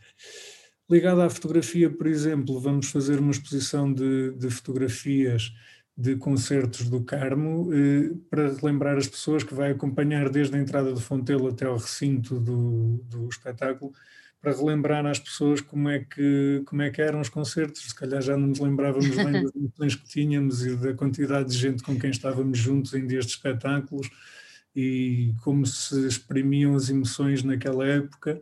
Ligado 0.88 1.22
à 1.22 1.30
fotografia, 1.30 1.90
por 1.90 2.06
exemplo, 2.06 2.60
vamos 2.60 2.92
fazer 2.92 3.20
uma 3.20 3.32
exposição 3.32 3.92
de, 3.92 4.34
de 4.34 4.52
fotografias 4.52 5.52
de 5.98 6.18
concertos 6.18 6.90
do 6.90 7.04
Carmo 7.04 7.70
eh, 7.74 8.14
para 8.30 8.54
relembrar 8.54 8.98
as 8.98 9.08
pessoas 9.08 9.44
que 9.44 9.54
vai 9.54 9.72
acompanhar 9.72 10.30
desde 10.30 10.56
a 10.56 10.60
entrada 10.60 10.92
do 10.92 11.00
Fontelo 11.00 11.48
até 11.48 11.66
ao 11.66 11.78
recinto 11.78 12.40
do, 12.40 12.98
do 13.06 13.30
espetáculo, 13.30 13.94
para 14.42 14.52
relembrar 14.54 15.06
às 15.06 15.20
pessoas 15.20 15.62
como 15.62 15.90
é, 15.90 16.00
que, 16.00 16.62
como 16.66 16.82
é 16.82 16.92
que 16.92 17.02
eram 17.02 17.22
os 17.22 17.30
concertos. 17.30 17.82
Se 17.82 17.96
calhar 17.96 18.22
já 18.22 18.38
não 18.38 18.48
nos 18.48 18.60
lembrávamos 18.60 19.10
bem 19.10 19.32
das 19.32 19.52
emoções 19.56 19.96
que 19.96 20.08
tínhamos 20.08 20.66
e 20.66 20.76
da 20.76 20.94
quantidade 20.94 21.50
de 21.50 21.58
gente 21.58 21.82
com 21.82 21.98
quem 21.98 22.12
estávamos 22.12 22.58
juntos 22.58 22.94
em 22.94 23.08
dias 23.08 23.26
de 23.26 23.32
espetáculos 23.32 24.10
e 24.76 25.34
como 25.42 25.66
se 25.66 26.06
exprimiam 26.06 26.76
as 26.76 26.90
emoções 26.90 27.42
naquela 27.42 27.88
época. 27.88 28.40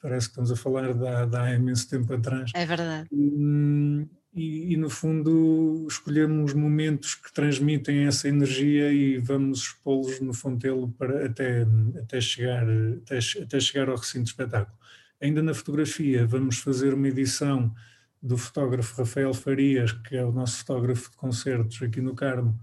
Parece 0.00 0.26
que 0.26 0.32
estamos 0.32 0.52
a 0.52 0.56
falar 0.56 0.94
de 0.94 1.36
há, 1.36 1.54
imenso 1.54 1.90
tempo 1.90 2.14
atrás. 2.14 2.50
É 2.54 2.64
verdade. 2.64 3.08
E, 3.12 4.06
e, 4.34 4.72
e, 4.72 4.76
no 4.76 4.88
fundo 4.88 5.86
escolhemos 5.88 6.54
momentos 6.54 7.14
que 7.14 7.32
transmitem 7.32 8.06
essa 8.06 8.28
energia 8.28 8.90
e 8.92 9.18
vamos 9.18 9.60
expô-los 9.60 10.20
no 10.20 10.32
Fontelo 10.32 10.88
para 10.98 11.26
até, 11.26 11.66
até, 12.00 12.20
chegar, 12.20 12.66
até, 13.02 13.18
até 13.42 13.60
chegar 13.60 13.88
ao 13.90 13.96
recinto 13.96 14.24
de 14.24 14.30
espetáculo. 14.30 14.76
Ainda 15.20 15.42
na 15.42 15.52
fotografia 15.52 16.26
vamos 16.26 16.58
fazer 16.58 16.94
uma 16.94 17.08
edição 17.08 17.74
do 18.22 18.38
fotógrafo 18.38 18.96
Rafael 18.96 19.34
Farias, 19.34 19.92
que 19.92 20.16
é 20.16 20.24
o 20.24 20.32
nosso 20.32 20.58
fotógrafo 20.58 21.10
de 21.10 21.16
concertos 21.16 21.82
aqui 21.82 22.00
no 22.00 22.14
Carmo, 22.14 22.58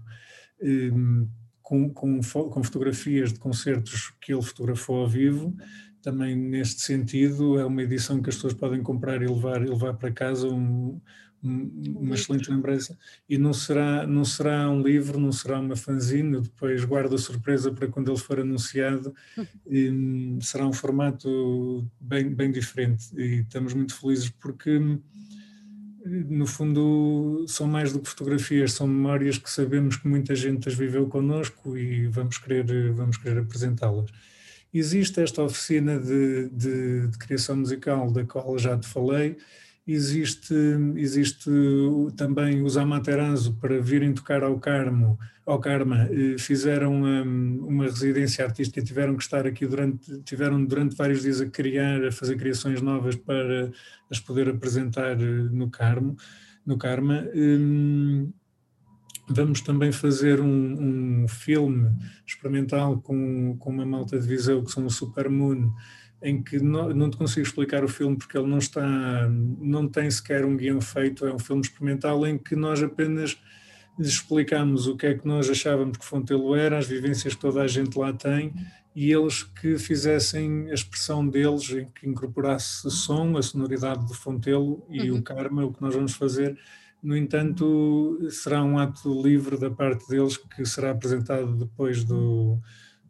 ehm, 0.60 1.28
com, 1.62 1.88
com, 1.90 2.20
com 2.20 2.64
fotografias 2.64 3.32
de 3.32 3.38
concertos 3.38 4.12
que 4.20 4.32
ele 4.32 4.42
fotografou 4.42 5.02
ao 5.02 5.08
vivo, 5.08 5.56
também 6.02 6.34
neste 6.34 6.80
sentido 6.80 7.60
é 7.60 7.64
uma 7.64 7.82
edição 7.82 8.22
que 8.22 8.30
as 8.30 8.36
pessoas 8.36 8.54
podem 8.54 8.82
comprar 8.82 9.22
e 9.22 9.26
levar, 9.26 9.62
e 9.62 9.68
levar 9.68 9.94
para 9.94 10.10
casa 10.10 10.48
um, 10.48 11.00
uma 11.42 12.14
excelente 12.14 12.50
lembrança. 12.50 12.98
E 13.28 13.38
não 13.38 13.52
será 13.52 14.06
não 14.06 14.24
será 14.24 14.70
um 14.70 14.82
livro 14.82 15.18
não 15.18 15.32
será 15.32 15.58
uma 15.58 15.76
fanzine. 15.76 16.40
Depois 16.40 16.84
guardo 16.84 17.14
a 17.14 17.18
surpresa 17.18 17.72
para 17.72 17.88
quando 17.88 18.10
ele 18.10 18.18
for 18.18 18.40
anunciado. 18.40 19.14
E, 19.66 19.88
hum, 19.88 20.38
será 20.40 20.66
um 20.66 20.72
formato 20.72 21.86
bem 22.00 22.28
bem 22.28 22.50
diferente. 22.50 23.06
E 23.16 23.40
estamos 23.40 23.72
muito 23.72 23.94
felizes 23.94 24.28
porque 24.28 24.80
no 26.04 26.46
fundo 26.46 27.44
são 27.46 27.66
mais 27.66 27.92
do 27.92 28.00
que 28.00 28.08
fotografias 28.08 28.72
são 28.72 28.86
memórias 28.86 29.38
que 29.38 29.50
sabemos 29.50 29.96
que 29.96 30.08
muita 30.08 30.34
gente 30.34 30.68
as 30.68 30.74
viveu 30.74 31.06
connosco 31.06 31.76
e 31.76 32.06
vamos 32.08 32.38
querer 32.38 32.92
vamos 32.92 33.16
querer 33.16 33.38
apresentá-las. 33.38 34.10
Existe 34.72 35.20
esta 35.20 35.42
oficina 35.42 35.98
de, 35.98 36.48
de, 36.48 37.08
de 37.08 37.18
criação 37.18 37.56
musical 37.56 38.10
da 38.10 38.24
qual 38.24 38.58
já 38.58 38.78
te 38.78 38.86
falei 38.86 39.36
existe, 39.92 40.54
existe 40.96 41.50
também 42.16 42.62
os 42.62 42.76
Amaterasu 42.76 43.54
para 43.54 43.80
virem 43.80 44.12
tocar 44.12 44.42
ao 44.42 44.58
Carmo, 44.58 45.18
ao 45.44 45.58
Karma, 45.58 46.08
fizeram 46.38 46.94
uma, 46.94 47.22
uma 47.22 47.84
residência 47.84 48.44
artística, 48.44 48.82
tiveram 48.82 49.16
que 49.16 49.22
estar 49.22 49.46
aqui 49.46 49.66
durante, 49.66 50.22
tiveram 50.22 50.64
durante 50.64 50.94
vários 50.94 51.22
dias 51.22 51.40
a 51.40 51.46
criar, 51.46 52.04
a 52.04 52.12
fazer 52.12 52.36
criações 52.36 52.80
novas 52.80 53.16
para 53.16 53.70
as 54.10 54.20
poder 54.20 54.48
apresentar 54.48 55.16
no 55.16 55.68
Carmo, 55.68 56.16
no 56.64 56.78
Karma. 56.78 57.26
Hum, 57.34 58.32
vamos 59.28 59.60
também 59.60 59.92
fazer 59.92 60.40
um, 60.40 61.22
um 61.22 61.28
filme 61.28 61.90
experimental 62.26 63.00
com, 63.00 63.56
com 63.58 63.70
uma 63.70 63.86
malta 63.86 64.18
de 64.18 64.26
Viseu 64.26 64.62
que 64.62 64.70
são 64.70 64.86
o 64.86 64.90
Super 64.90 65.28
Moon, 65.28 65.72
em 66.22 66.42
que 66.42 66.58
não, 66.58 66.90
não 66.90 67.10
te 67.10 67.16
consigo 67.16 67.46
explicar 67.46 67.82
o 67.82 67.88
filme 67.88 68.16
porque 68.16 68.36
ele 68.36 68.46
não 68.46 68.58
está, 68.58 69.28
não 69.28 69.88
tem 69.88 70.10
sequer 70.10 70.44
um 70.44 70.56
guião 70.56 70.80
feito, 70.80 71.26
é 71.26 71.34
um 71.34 71.38
filme 71.38 71.62
experimental 71.62 72.26
em 72.26 72.36
que 72.36 72.54
nós 72.54 72.82
apenas 72.82 73.40
lhes 73.98 74.08
explicamos 74.08 74.86
o 74.86 74.96
que 74.96 75.06
é 75.06 75.14
que 75.14 75.26
nós 75.26 75.48
achávamos 75.48 75.98
que 75.98 76.04
Fontelo 76.04 76.54
era, 76.54 76.78
as 76.78 76.86
vivências 76.86 77.34
que 77.34 77.40
toda 77.40 77.62
a 77.62 77.66
gente 77.66 77.98
lá 77.98 78.12
tem 78.12 78.52
e 78.94 79.12
eles 79.12 79.42
que 79.42 79.78
fizessem 79.78 80.70
a 80.70 80.74
expressão 80.74 81.26
deles, 81.26 81.70
em 81.70 81.86
que 81.86 82.08
incorporasse 82.08 82.90
som, 82.90 83.36
a 83.36 83.42
sonoridade 83.42 84.06
do 84.06 84.14
Fontelo 84.14 84.84
e 84.88 85.10
uhum. 85.10 85.18
o 85.18 85.22
karma, 85.22 85.64
o 85.64 85.72
que 85.72 85.80
nós 85.80 85.94
vamos 85.94 86.14
fazer. 86.14 86.58
No 87.02 87.16
entanto, 87.16 88.18
será 88.30 88.62
um 88.62 88.78
ato 88.78 89.22
livre 89.22 89.56
da 89.56 89.70
parte 89.70 90.08
deles 90.08 90.36
que 90.36 90.64
será 90.66 90.90
apresentado 90.90 91.56
depois 91.56 92.04
do, 92.04 92.58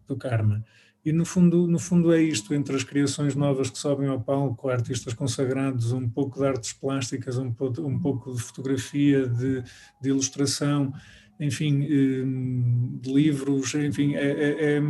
do 0.06 0.16
karma. 0.16 0.64
E 1.04 1.12
no 1.12 1.24
fundo, 1.24 1.66
no 1.66 1.78
fundo 1.78 2.12
é 2.12 2.20
isto, 2.20 2.52
entre 2.54 2.76
as 2.76 2.84
criações 2.84 3.34
novas 3.34 3.70
que 3.70 3.78
sobem 3.78 4.08
ao 4.08 4.20
palco, 4.20 4.68
artistas 4.68 5.14
consagrados, 5.14 5.92
um 5.92 6.08
pouco 6.08 6.38
de 6.38 6.46
artes 6.46 6.74
plásticas, 6.74 7.38
um 7.38 7.52
pouco, 7.52 7.80
um 7.80 7.98
pouco 7.98 8.34
de 8.34 8.42
fotografia, 8.42 9.26
de, 9.26 9.62
de 10.00 10.08
ilustração, 10.10 10.92
enfim, 11.38 11.86
hum, 12.22 12.98
de 13.00 13.12
livros, 13.12 13.74
enfim, 13.74 14.14
é, 14.14 14.30
é, 14.30 14.76
é, 14.76 14.82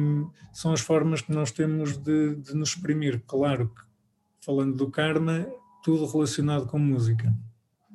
são 0.53 0.73
as 0.73 0.81
formas 0.81 1.21
que 1.23 1.31
nós 1.31 1.53
temos 1.53 1.97
de, 1.97 2.35
de 2.35 2.55
nos 2.55 2.71
exprimir. 2.71 3.23
Claro 3.25 3.69
que, 3.69 3.83
falando 4.45 4.77
do 4.77 4.91
karma, 4.91 5.47
tudo 5.85 6.07
relacionado 6.07 6.67
com 6.67 6.79
música. 6.79 7.33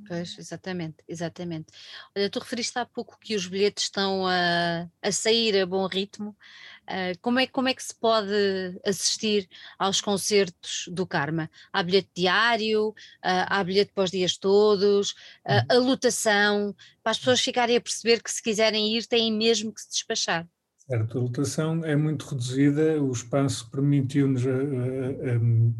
Pois, 0.07 0.37
exatamente, 0.37 0.97
exatamente. 1.07 1.67
Olha, 2.15 2.29
tu 2.29 2.39
referiste 2.39 2.77
há 2.77 2.85
pouco 2.85 3.17
que 3.19 3.35
os 3.35 3.47
bilhetes 3.47 3.85
estão 3.85 4.27
a, 4.27 4.87
a 5.01 5.11
sair 5.11 5.59
a 5.59 5.65
bom 5.65 5.85
ritmo. 5.87 6.35
Uh, 6.89 7.17
como, 7.21 7.39
é, 7.39 7.47
como 7.47 7.67
é 7.67 7.73
que 7.73 7.83
se 7.83 7.95
pode 7.95 8.31
assistir 8.85 9.49
aos 9.77 10.01
concertos 10.01 10.87
do 10.91 11.05
Karma? 11.05 11.49
Há 11.73 11.81
bilhete 11.81 12.09
diário, 12.15 12.89
uh, 12.89 12.93
há 13.23 13.63
bilhete 13.63 13.91
para 13.93 14.03
os 14.03 14.11
dias 14.11 14.37
todos, 14.37 15.11
uh, 15.11 15.65
a 15.67 15.75
lotação, 15.75 16.75
para 17.03 17.11
as 17.11 17.17
pessoas 17.17 17.41
ficarem 17.41 17.77
a 17.77 17.81
perceber 17.81 18.21
que 18.21 18.31
se 18.31 18.41
quiserem 18.41 18.95
ir 18.95 19.05
têm 19.07 19.33
mesmo 19.33 19.73
que 19.73 19.81
se 19.81 19.89
despachar. 19.89 20.47
Certo, 20.87 21.17
a 21.17 21.21
lotação 21.21 21.83
é 21.83 21.95
muito 21.95 22.27
reduzida, 22.27 23.01
o 23.01 23.11
espaço 23.11 23.67
permitiu-nos, 23.71 24.43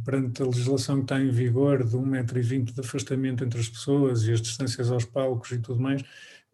perante 0.03 0.41
a 0.41 0.45
legislação 0.45 0.95
que 0.97 1.03
está 1.03 1.21
em 1.21 1.29
vigor, 1.29 1.83
de 1.83 1.95
1,20m 1.95 2.73
de 2.73 2.79
afastamento 2.79 3.43
entre 3.43 3.59
as 3.59 3.69
pessoas 3.69 4.23
e 4.23 4.31
as 4.31 4.41
distâncias 4.41 4.89
aos 4.89 5.05
palcos 5.05 5.51
e 5.51 5.59
tudo 5.59 5.79
mais, 5.79 6.01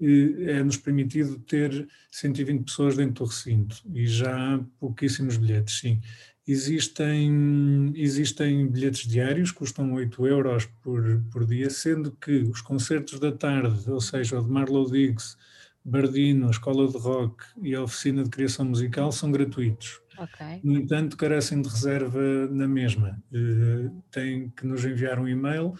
é-nos 0.02 0.78
permitido 0.78 1.38
ter 1.40 1.88
120 2.12 2.64
pessoas 2.66 2.98
dentro 2.98 3.24
do 3.24 3.30
recinto 3.30 3.78
e 3.94 4.08
já 4.08 4.56
há 4.56 4.60
pouquíssimos 4.80 5.38
bilhetes, 5.38 5.80
sim. 5.80 6.02
Existem, 6.48 7.94
existem 7.96 8.68
bilhetes 8.68 9.08
diários, 9.08 9.52
custam 9.52 9.94
8 9.94 10.26
euros 10.26 10.66
por, 10.82 11.24
por 11.32 11.46
dia, 11.46 11.70
sendo 11.70 12.12
que 12.12 12.40
os 12.40 12.62
concertos 12.62 13.20
da 13.20 13.32
tarde, 13.32 13.90
ou 13.90 14.02
seja, 14.02 14.40
o 14.40 14.44
de 14.44 14.50
Marlow 14.50 14.90
Diggs, 14.90 15.38
Bardino, 15.84 16.48
a 16.48 16.52
Escola 16.52 16.88
de 16.88 16.98
Rock 16.98 17.44
e 17.62 17.76
a 17.76 17.84
Oficina 17.84 18.24
de 18.24 18.30
Criação 18.30 18.66
Musical 18.66 19.12
são 19.12 19.32
gratuitos. 19.32 20.02
Okay. 20.18 20.60
No 20.64 20.78
entanto, 20.78 21.18
carecem 21.18 21.62
de 21.62 21.70
reserva 21.70 22.48
na 22.52 22.68
mesma. 22.68 23.22
Uh, 23.32 23.90
têm 24.12 24.50
que 24.50 24.68
nos 24.68 24.86
enviar 24.86 25.20
um 25.20 25.28
e-mail 25.28 25.74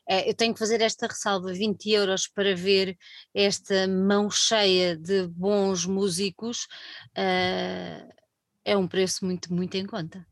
é, 0.09 0.29
eu 0.29 0.35
tenho 0.35 0.55
que 0.55 0.59
fazer 0.59 0.81
esta 0.81 1.07
ressalva, 1.07 1.53
20 1.53 1.91
euros 1.91 2.27
para 2.27 2.57
ver 2.57 2.97
esta 3.35 3.87
mão 3.87 4.31
cheia 4.31 4.97
de 4.97 5.29
bons 5.29 5.85
músicos, 5.85 6.65
uh, 7.11 8.11
é 8.65 8.77
um 8.77 8.89
preço 8.89 9.27
muito, 9.27 9.53
muito 9.53 9.77
em 9.77 9.85
conta. 9.85 10.27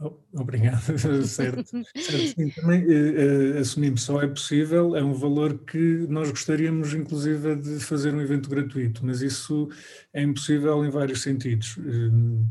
Oh, 0.00 0.12
obrigado, 0.32 0.80
certo. 1.26 1.82
certo 1.96 1.96
sim, 1.96 2.50
também 2.50 2.84
uh, 2.84 3.56
uh, 3.56 3.58
assumimos, 3.58 4.02
só 4.02 4.22
é 4.22 4.28
possível, 4.28 4.94
é 4.94 5.02
um 5.02 5.12
valor 5.12 5.58
que 5.58 6.06
nós 6.08 6.30
gostaríamos 6.30 6.94
inclusive 6.94 7.56
de 7.56 7.80
fazer 7.80 8.14
um 8.14 8.20
evento 8.20 8.48
gratuito, 8.48 9.04
mas 9.04 9.22
isso 9.22 9.68
é 10.12 10.22
impossível 10.22 10.84
em 10.84 10.90
vários 10.90 11.22
sentidos. 11.22 11.76
Uh, 11.76 12.48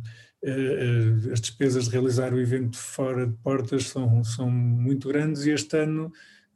as 1.32 1.40
despesas 1.40 1.86
de 1.86 1.92
realizar 1.92 2.34
o 2.34 2.40
evento 2.40 2.78
fora 2.78 3.26
de 3.26 3.34
portas 3.38 3.88
são, 3.88 4.24
são 4.26 4.52
muito 4.52 5.08
grandes 5.08 5.46
e 5.46 5.52
este 5.52 5.78
ano 5.78 6.12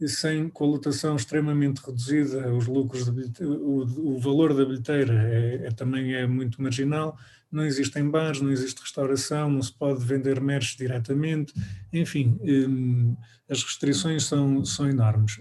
sem, 0.08 0.50
com 0.50 0.66
a 0.66 0.68
lotação 0.68 1.16
extremamente 1.16 1.80
reduzida, 1.80 2.54
os 2.54 2.68
lucros, 2.68 3.08
o, 3.40 4.16
o, 4.16 4.20
valor 4.20 4.54
da 4.54 4.66
bilheteira 4.66 5.14
é, 5.14 5.68
é, 5.68 5.72
também 5.72 6.14
é 6.14 6.26
muito 6.26 6.62
marginal, 6.62 7.18
não 7.52 7.66
existem 7.66 8.10
bares, 8.10 8.42
não 8.42 8.52
existe 8.52 8.82
restauração, 8.82 9.50
não 9.50 9.62
se 9.62 9.74
pode 9.74 10.04
vender 10.04 10.40
merch 10.40 10.78
diretamente, 10.78 11.54
enfim, 11.92 12.40
hum, 12.42 13.16
as 13.50 13.64
restrições 13.64 14.26
são, 14.26 14.64
são 14.64 14.90
enormes. 14.90 15.40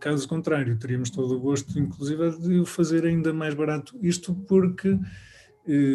Caso 0.00 0.26
contrário, 0.26 0.76
teríamos 0.76 1.10
todo 1.10 1.36
o 1.36 1.40
gosto, 1.40 1.78
inclusive, 1.78 2.30
de 2.40 2.58
o 2.58 2.66
fazer 2.66 3.04
ainda 3.04 3.32
mais 3.32 3.54
barato, 3.54 3.96
isto 4.02 4.34
porque 4.34 4.98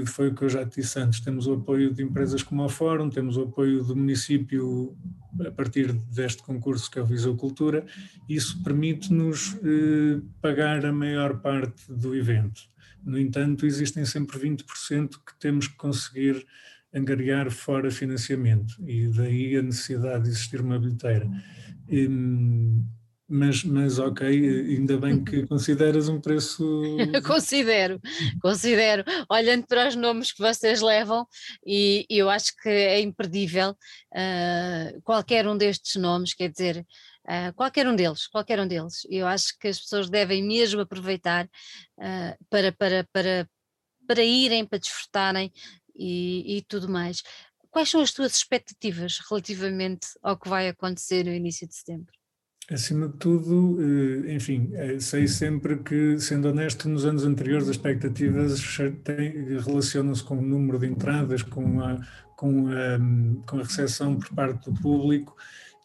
foi 0.08 0.30
o 0.30 0.34
que 0.34 0.43
eu 0.43 0.50
já 0.50 0.65
te 0.65 0.82
disse 0.82 1.00
antes, 1.00 1.19
temos 1.19 1.45
o 1.45 1.54
apoio 1.54 1.93
de 1.93 2.02
empresas 2.02 2.41
como 2.41 2.63
o 2.63 2.69
Fórum, 2.69 3.10
temos 3.10 3.38
o 3.38 3.43
apoio 3.43 3.84
do 3.84 3.95
município 3.95 4.98
a 5.45 5.52
partir 5.52 5.93
deste 5.93 6.41
concurso 6.41 6.89
que 6.89 6.98
é 6.98 7.02
o 7.02 7.06
Viseu 7.06 7.36
Cultura, 7.36 7.86
isso 8.28 8.63
permite-nos 8.63 9.56
eh, 9.58 10.22
pagar 10.41 10.86
a 10.86 10.91
maior 10.91 11.39
parte 11.39 11.84
do 11.88 12.15
evento. 12.15 12.62
No 13.03 13.17
entanto, 13.17 13.65
existem 13.65 14.05
sempre 14.05 14.38
20% 14.38 15.09
que 15.25 15.39
temos 15.39 15.67
que 15.67 15.75
conseguir 15.75 16.45
angariar 16.93 17.51
fora 17.51 17.91
financiamento 17.91 18.75
e 18.85 19.07
daí 19.07 19.55
a 19.57 19.62
necessidade 19.62 20.23
de 20.23 20.29
existir 20.29 20.62
uma 20.62 20.79
bilheteira. 20.79 21.29
Hum, 21.88 22.83
mas, 23.29 23.63
mas 23.63 23.99
ok, 23.99 24.27
ainda 24.27 24.97
bem 24.97 25.23
que 25.23 25.45
consideras 25.47 26.09
um 26.09 26.19
preço. 26.19 26.81
considero, 27.25 28.01
considero. 28.41 29.03
Olhando 29.29 29.67
para 29.67 29.88
os 29.88 29.95
nomes 29.95 30.31
que 30.31 30.41
vocês 30.41 30.81
levam, 30.81 31.27
e 31.63 32.07
eu 32.09 32.27
acho 32.27 32.55
que 32.57 32.69
é 32.69 32.99
imperdível 32.99 33.71
uh, 33.71 35.01
qualquer 35.03 35.47
um 35.47 35.55
destes 35.55 36.01
nomes, 36.01 36.33
quer 36.33 36.49
dizer, 36.49 36.83
uh, 37.25 37.53
qualquer 37.55 37.88
um 37.88 37.95
deles, 37.95 38.27
qualquer 38.27 38.60
um 38.60 38.67
deles. 38.67 39.05
Eu 39.10 39.27
acho 39.27 39.58
que 39.58 39.67
as 39.67 39.79
pessoas 39.79 40.10
devem 40.10 40.43
mesmo 40.43 40.82
aproveitar 40.82 41.45
uh, 41.45 42.45
para, 42.49 42.71
para, 42.71 43.08
para, 43.12 43.49
para 44.08 44.23
irem, 44.23 44.65
para 44.65 44.79
desfrutarem 44.79 45.51
e, 45.95 46.58
e 46.58 46.62
tudo 46.63 46.89
mais. 46.89 47.23
Quais 47.71 47.89
são 47.89 48.01
as 48.01 48.12
tuas 48.12 48.36
expectativas 48.36 49.19
relativamente 49.29 50.08
ao 50.23 50.38
que 50.38 50.49
vai 50.49 50.67
acontecer 50.69 51.23
no 51.23 51.32
início 51.32 51.67
de 51.67 51.75
setembro? 51.75 52.19
Acima 52.71 53.08
de 53.08 53.17
tudo, 53.17 53.79
eh, 53.82 54.36
enfim, 54.36 54.69
eh, 54.73 54.99
sei 54.99 55.27
sempre 55.27 55.77
que, 55.77 56.19
sendo 56.19 56.49
honesto, 56.49 56.88
nos 56.88 57.03
anos 57.03 57.25
anteriores 57.25 57.67
as 57.67 57.75
expectativas 57.75 58.62
relacionam-se 59.65 60.23
com 60.23 60.38
o 60.38 60.41
número 60.41 60.77
de 60.77 60.86
entradas, 60.86 61.41
com 61.41 61.82
a, 61.82 61.99
com 62.36 62.67
a, 62.67 63.43
com 63.47 63.58
a 63.58 63.63
recepção 63.63 64.19
por 64.19 64.29
parte 64.36 64.69
do 64.69 64.79
público, 64.79 65.36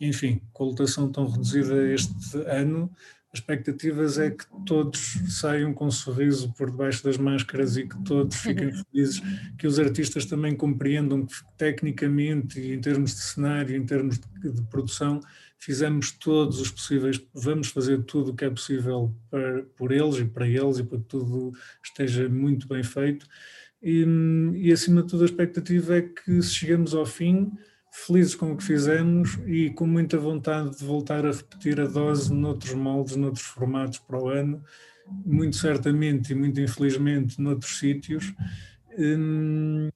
enfim, 0.09 0.41
com 0.53 0.65
a 0.65 0.67
lotação 0.69 1.11
tão 1.11 1.29
reduzida 1.29 1.93
este 1.93 2.39
ano, 2.47 2.91
as 3.35 3.41
expectativas 3.41 4.17
é 4.17 4.31
que 4.31 4.45
todos 4.65 5.19
saiam 5.29 5.75
com 5.75 5.87
um 5.87 5.91
sorriso 5.91 6.55
por 6.57 6.71
debaixo 6.71 7.03
das 7.03 7.19
máscaras 7.19 7.77
e 7.77 7.85
que 7.89 8.01
todos 8.05 8.37
fiquem 8.37 8.71
felizes, 8.93 9.21
que 9.59 9.67
os 9.67 9.79
artistas 9.81 10.25
também 10.25 10.55
compreendam 10.55 11.27
que 11.27 11.35
tecnicamente 11.59 12.61
e 12.61 12.73
em 12.73 12.81
termos 12.81 13.13
de 13.13 13.21
cenário, 13.21 13.77
em 13.77 13.85
termos 13.85 14.21
de, 14.21 14.53
de 14.53 14.63
produção, 14.63 15.21
fizemos 15.59 16.13
todos 16.13 16.61
os 16.61 16.71
possíveis, 16.71 17.21
vamos 17.35 17.69
fazer 17.69 18.05
tudo 18.05 18.31
o 18.31 18.37
que 18.37 18.45
é 18.45 18.51
possível 18.51 19.13
para, 19.29 19.65
por 19.77 19.91
eles 19.91 20.19
e 20.19 20.25
para 20.25 20.47
eles 20.47 20.79
e 20.79 20.85
para 20.85 20.99
que 20.99 21.05
tudo 21.07 21.53
esteja 21.83 22.29
muito 22.29 22.69
bem 22.69 22.85
feito. 22.85 23.27
E, 23.83 24.05
e 24.55 24.73
acima 24.73 25.03
de 25.03 25.09
tudo 25.09 25.23
a 25.23 25.27
expectativa 25.27 25.97
é 25.97 26.03
que 26.03 26.41
se 26.41 26.51
chegamos 26.51 26.95
ao 26.95 27.05
fim, 27.05 27.51
felizes 27.95 28.35
com 28.35 28.53
o 28.53 28.57
que 28.57 28.65
fizemos 28.65 29.39
e 29.47 29.71
com 29.71 29.87
muita 29.87 30.19
vontade 30.19 30.77
de 30.77 30.85
voltar 30.85 31.25
a 31.25 31.31
repetir 31.31 31.81
a 31.81 31.87
dose 31.87 32.35
noutros 32.35 32.75
moldes, 32.75 33.15
noutros 33.15 33.45
formatos 33.45 34.01
para 34.01 34.21
o 34.21 34.29
ano, 34.29 34.63
muito 35.25 35.57
certamente 35.57 36.33
e 36.33 36.35
muito 36.35 36.61
infelizmente 36.61 37.41
noutros 37.41 37.79
sítios. 37.79 38.35
Hum, 38.99 39.89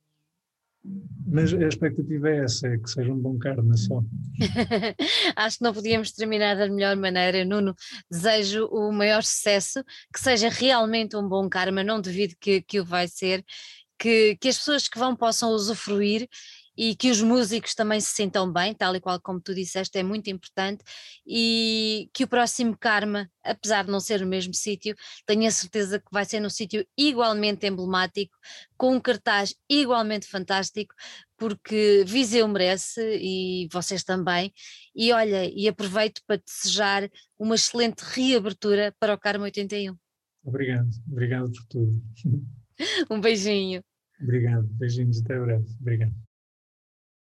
mas 1.27 1.53
a 1.53 1.67
expectativa 1.67 2.31
é 2.31 2.45
essa, 2.45 2.69
é 2.69 2.79
que 2.79 2.89
seja 2.89 3.13
um 3.13 3.19
bom 3.19 3.37
karma 3.37 3.77
só. 3.77 4.03
Acho 5.37 5.59
que 5.59 5.65
não 5.65 5.75
podíamos 5.75 6.13
terminar 6.13 6.57
da 6.57 6.69
melhor 6.69 6.97
maneira. 6.97 7.45
Nuno, 7.45 7.75
desejo 8.11 8.67
o 8.67 8.93
maior 8.93 9.23
sucesso, 9.23 9.85
que 10.15 10.21
seja 10.21 10.49
realmente 10.49 11.17
um 11.17 11.29
bom 11.29 11.49
karma, 11.49 11.83
não 11.83 12.01
devido 12.01 12.35
que, 12.41 12.63
que 12.63 12.81
o 12.81 12.85
vai 12.85 13.09
ser, 13.09 13.45
que, 13.99 14.37
que 14.41 14.49
as 14.49 14.57
pessoas 14.57 14.89
que 14.89 14.99
vão 14.99 15.17
possam 15.17 15.51
usufruir 15.51 16.29
e 16.79 16.95
que 16.95 17.11
os 17.11 17.21
músicos 17.21 17.75
também 17.75 18.01
se 18.01 18.15
sintam 18.15 18.53
bem, 18.53 18.73
tal 18.73 18.95
e 18.95 19.01
qual 19.01 19.21
como 19.21 19.41
tu 19.41 19.53
disseste, 19.53 19.99
é 19.99 20.03
muito 20.05 20.31
importante, 20.31 20.85
e 21.27 22.09
que 22.15 22.23
o 22.23 22.29
próximo 22.29 22.79
Karma, 22.79 23.29
apesar 23.43 23.85
de 23.85 23.91
não 23.91 23.99
ser 23.99 24.21
no 24.21 24.29
mesmo 24.29 24.55
sítio, 24.55 24.95
tenho 25.27 25.49
a 25.49 25.51
certeza 25.51 25.99
que 25.99 26.07
vai 26.13 26.25
ser 26.25 26.39
num 26.39 26.49
sítio 26.49 26.87
igualmente 26.97 27.67
emblemático, 27.67 28.33
com 28.77 28.95
um 28.95 29.01
cartaz 29.01 29.57
igualmente 29.69 30.29
fantástico, 30.29 30.95
porque 31.37 32.05
Viseu 32.07 32.47
merece 32.47 33.01
e 33.21 33.69
vocês 33.73 34.05
também. 34.05 34.53
E 34.95 35.13
olha, 35.13 35.51
e 35.53 35.67
aproveito 35.67 36.23
para 36.29 36.41
desejar 36.47 37.11
uma 37.37 37.57
excelente 37.57 38.03
reabertura 38.03 38.95
para 39.01 39.15
o 39.15 39.19
Karma 39.19 39.45
81. 39.47 39.97
Obrigado, 40.45 40.89
obrigado 41.11 41.51
por 41.51 41.67
tudo. 41.69 42.03
Um 43.11 43.21
beijinho. 43.21 43.83
Obrigado, 44.23 44.65
beijinhos, 44.69 45.21
até 45.21 45.37
breve. 45.37 45.67
Obrigado. 45.81 46.28